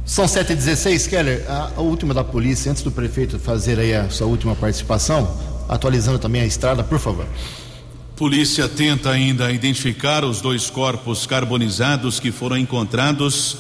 [0.05, 4.29] São 7h16, Keller, a, a, última da polícia, antes do prefeito fazer aí a sua
[4.29, 5.29] última participação,
[5.69, 7.27] atualizando também a estrada, por favor.
[8.15, 13.57] Polícia tenta ainda identificar os dois corpos carbonizados que foram encontrados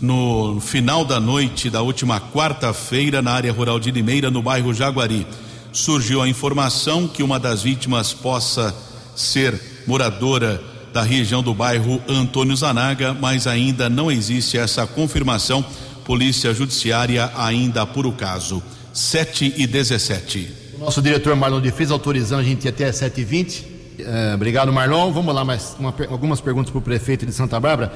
[0.00, 5.24] no final da noite da última quarta-feira na área rural de Limeira, no bairro Jaguari.
[5.72, 8.74] Surgiu a informação que uma das vítimas possa
[9.14, 15.64] ser moradora da região do bairro Antônio Zanaga, mas ainda não existe essa confirmação.
[16.04, 18.62] Polícia Judiciária ainda apura o caso.
[18.92, 20.48] 7 e 17.
[20.74, 24.34] O nosso diretor Marlon de Fez autorizando a gente ir até 7 e 20 Uh,
[24.34, 25.12] obrigado, Marlon.
[25.12, 27.92] Vamos lá, mais uma, algumas perguntas para o prefeito de Santa Bárbara.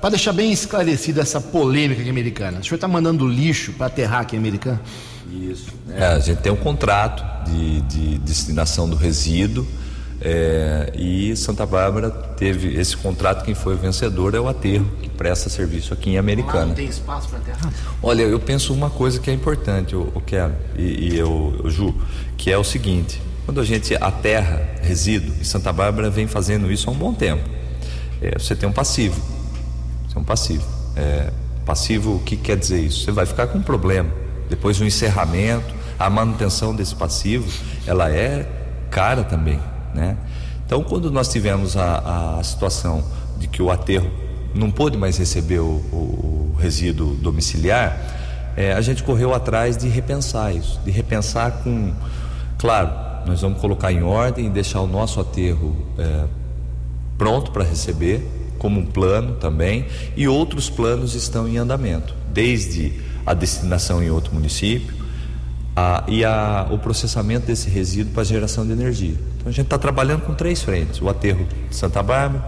[0.00, 2.60] Para deixar bem esclarecida essa polêmica aqui americana.
[2.60, 4.80] O senhor está mandando lixo para aterrar aqui americana?
[5.30, 5.66] Isso.
[5.92, 9.66] É, a gente tem um contrato de, de destinação do resíduo
[10.22, 15.08] é, e Santa Bárbara teve esse contrato, quem foi o vencedor é o aterro, que
[15.08, 16.58] presta serviço aqui em Americana.
[16.58, 17.72] Mas não tem espaço para aterrar?
[18.02, 21.70] Olha, eu penso uma coisa que é importante, o, o Kelo e, e eu, o
[21.70, 21.94] Ju,
[22.36, 26.90] que é o seguinte: quando a gente aterra resíduo, e Santa Bárbara vem fazendo isso
[26.90, 27.48] há um bom tempo,
[28.20, 29.20] é, você tem um passivo.
[30.06, 30.64] Você é um passivo.
[30.96, 31.30] É,
[31.64, 33.04] passivo, o que quer dizer isso?
[33.04, 34.10] Você vai ficar com um problema.
[34.50, 37.48] Depois do encerramento, a manutenção desse passivo,
[37.86, 38.46] ela é
[38.90, 39.60] cara também.
[39.94, 40.16] Né?
[40.64, 43.04] Então, quando nós tivemos a, a situação
[43.38, 44.10] de que o aterro
[44.54, 47.98] não pôde mais receber o, o, o resíduo domiciliar,
[48.56, 51.92] é, a gente correu atrás de repensar isso, de repensar com,
[52.58, 52.90] claro,
[53.26, 56.24] nós vamos colocar em ordem e deixar o nosso aterro é,
[57.16, 58.26] pronto para receber,
[58.58, 59.86] como um plano também,
[60.16, 62.92] e outros planos estão em andamento, desde
[63.24, 64.94] a destinação em outro município,
[65.74, 69.16] a, e a, o processamento desse resíduo para geração de energia.
[69.36, 72.44] Então a gente está trabalhando com três frentes: o aterro de Santa Bárbara,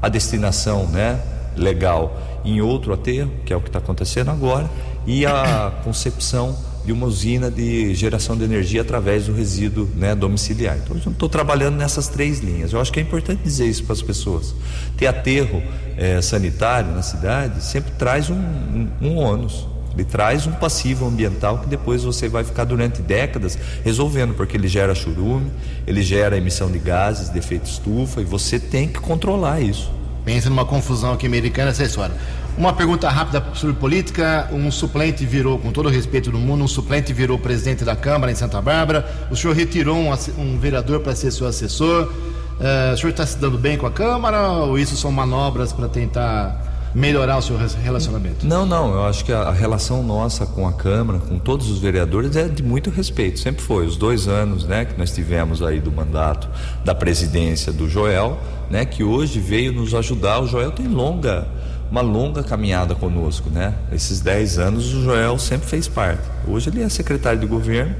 [0.00, 1.20] a destinação né,
[1.56, 4.70] legal em outro aterro, que é o que está acontecendo agora,
[5.06, 10.78] e a concepção de uma usina de geração de energia através do resíduo né, domiciliar.
[10.78, 12.72] Então, eu estou trabalhando nessas três linhas.
[12.72, 14.54] Eu acho que é importante dizer isso para as pessoas.
[14.96, 15.62] Ter aterro
[15.98, 19.66] é, sanitário na cidade sempre traz um, um, um ônus.
[19.98, 24.68] Ele traz um passivo ambiental que depois você vai ficar durante décadas resolvendo, porque ele
[24.68, 25.50] gera churume,
[25.88, 29.90] ele gera emissão de gases, de efeito estufa, e você tem que controlar isso.
[30.24, 32.14] Pensa numa confusão aqui americana essa história.
[32.56, 34.48] Uma pergunta rápida sobre política.
[34.52, 38.30] Um suplente virou, com todo o respeito do mundo, um suplente virou presidente da Câmara
[38.30, 39.04] em Santa Bárbara.
[39.32, 42.12] O senhor retirou um, um vereador para ser seu assessor.
[42.60, 45.88] Uh, o senhor está se dando bem com a Câmara ou isso são manobras para
[45.88, 48.46] tentar melhorar o seu relacionamento?
[48.46, 48.92] Não, não.
[48.92, 52.62] Eu acho que a, relação nossa com a Câmara, com todos os vereadores, é de
[52.62, 53.38] muito respeito.
[53.38, 53.86] Sempre foi.
[53.86, 56.48] Os dois anos, né, que nós tivemos aí do mandato
[56.84, 58.38] da presidência do Joel,
[58.70, 60.40] né, que hoje veio nos ajudar.
[60.40, 61.46] O Joel tem longa,
[61.90, 63.74] uma longa caminhada conosco, né?
[63.92, 66.22] Esses dez anos o Joel sempre fez parte.
[66.46, 67.94] Hoje ele é secretário de governo.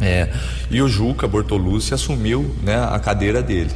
[0.00, 0.30] É,
[0.70, 3.70] e o Juca Bortolucci assumiu né, a cadeira dele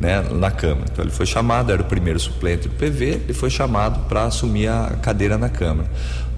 [0.00, 0.86] né, na Câmara.
[0.90, 4.68] Então ele foi chamado, era o primeiro suplente do PV, ele foi chamado para assumir
[4.68, 5.88] a cadeira na Câmara.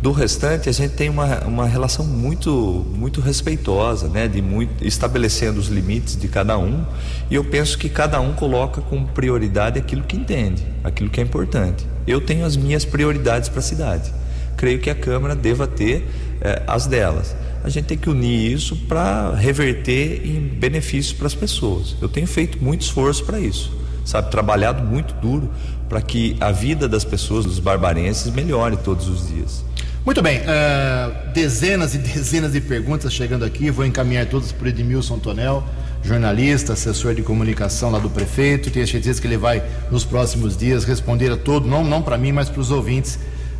[0.01, 5.59] Do restante, a gente tem uma, uma relação muito muito respeitosa, né, de muito, estabelecendo
[5.59, 6.85] os limites de cada um,
[7.29, 11.25] e eu penso que cada um coloca como prioridade aquilo que entende, aquilo que é
[11.25, 11.85] importante.
[12.07, 14.13] Eu tenho as minhas prioridades para a cidade.
[14.57, 16.09] Creio que a Câmara deva ter
[16.41, 17.35] eh, as delas
[17.69, 21.95] a gente tem que unir isso para reverter em benefícios para as pessoas.
[22.01, 23.71] Eu tenho feito muito esforço para isso,
[24.05, 25.51] sabe, trabalhado muito duro
[25.89, 29.65] para que a vida das pessoas, dos barbarenses, melhore todos os dias.
[30.05, 35.19] Muito bem, uh, dezenas e dezenas de perguntas chegando aqui, vou encaminhar todas para Edmilson
[35.19, 35.63] Tonel,
[36.03, 38.71] jornalista, assessor de comunicação lá do prefeito.
[38.71, 42.33] Tenho certeza que ele vai, nos próximos dias, responder a todo, não, não para mim,
[42.33, 43.19] mas para os ouvintes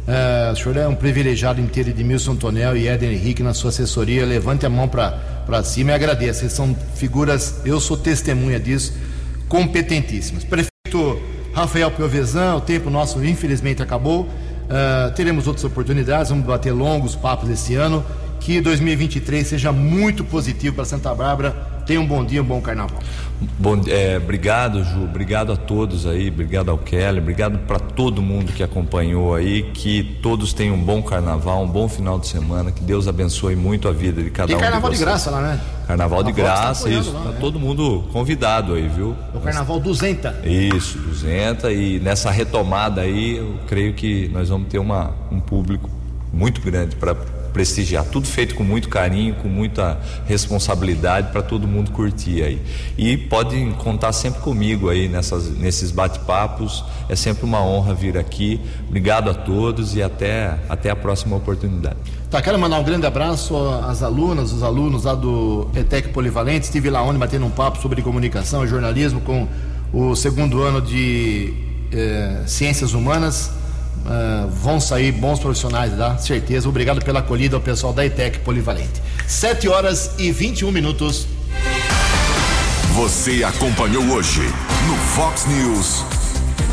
[0.09, 3.69] Uh, o senhor é um privilegiado inteiro de Milson Tonel e Éder Henrique na sua
[3.69, 4.25] assessoria.
[4.25, 6.49] Levante a mão para cima e agradeça.
[6.49, 8.95] São figuras, eu sou testemunha disso,
[9.51, 10.45] competentíssimas.
[10.45, 11.21] Prefeito
[11.53, 14.23] Rafael Piovesan, o tempo nosso infelizmente acabou.
[14.23, 18.03] Uh, teremos outras oportunidades, vamos bater longos papos esse ano.
[18.41, 22.99] Que 2023 seja muito positivo para Santa Bárbara Tenha um bom dia, um bom carnaval.
[23.59, 25.05] Bom, é, obrigado, Ju.
[25.05, 26.29] Obrigado a todos aí.
[26.29, 27.19] Obrigado ao Kelly.
[27.19, 29.63] Obrigado para todo mundo que acompanhou aí.
[29.73, 32.71] Que todos tenham um bom carnaval, um bom final de semana.
[32.71, 34.59] Que Deus abençoe muito a vida de cada Tem um.
[34.59, 35.61] Tem carnaval de, de, graça lá, né?
[35.87, 37.11] Carnaval de graça, isso.
[37.11, 37.37] Lá, tá né?
[37.41, 39.17] todo mundo convidado aí, viu?
[39.33, 40.31] O carnaval 200.
[40.45, 41.71] Isso, 200.
[41.71, 45.89] E nessa retomada aí, eu creio que nós vamos ter uma, um público
[46.31, 47.17] muito grande para
[47.59, 48.05] prestigiar.
[48.05, 52.63] Tudo feito com muito carinho, com muita responsabilidade para todo mundo curtir aí.
[52.97, 56.85] E podem contar sempre comigo aí nessas, nesses bate-papos.
[57.09, 58.61] É sempre uma honra vir aqui.
[58.87, 61.97] Obrigado a todos e até, até a próxima oportunidade.
[62.31, 66.67] Tá, quero mandar um grande abraço às alunas, os alunos lá do ETEC Polivalente.
[66.67, 69.49] Estive lá onde batendo um papo sobre comunicação e jornalismo com
[69.93, 71.55] o segundo ano de
[71.91, 73.58] eh, Ciências Humanas
[74.09, 76.67] Uh, vão sair bons profissionais, dá certeza.
[76.67, 79.03] Obrigado pela acolhida ao pessoal da ETEC Polivalente.
[79.27, 81.27] 7 horas e 21 minutos.
[82.95, 84.41] Você acompanhou hoje
[84.87, 86.05] no Fox News.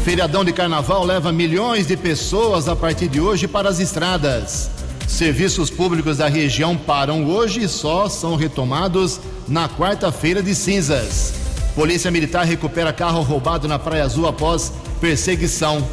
[0.05, 4.69] Feriadão de carnaval leva milhões de pessoas a partir de hoje para as estradas.
[5.05, 11.33] Serviços públicos da região param hoje e só são retomados na quarta-feira de cinzas.
[11.75, 14.71] Polícia Militar recupera carro roubado na Praia Azul após
[15.01, 15.85] perseguição.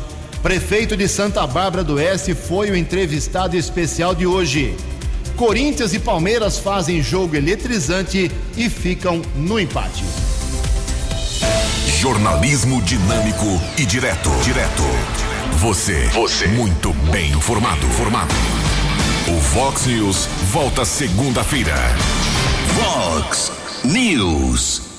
[0.43, 4.77] Prefeito de Santa Bárbara do Oeste foi o entrevistado especial de hoje.
[5.37, 10.03] Corinthians e Palmeiras fazem jogo eletrizante e ficam no empate.
[12.01, 13.47] Jornalismo dinâmico
[13.79, 14.31] e direto.
[14.43, 14.83] Direto.
[15.59, 16.09] Você.
[16.09, 16.49] Você.
[16.49, 17.87] Muito bem informado.
[17.91, 18.35] Formado.
[19.29, 21.77] O Vox News volta segunda-feira.
[22.75, 23.53] Vox
[23.85, 24.92] News.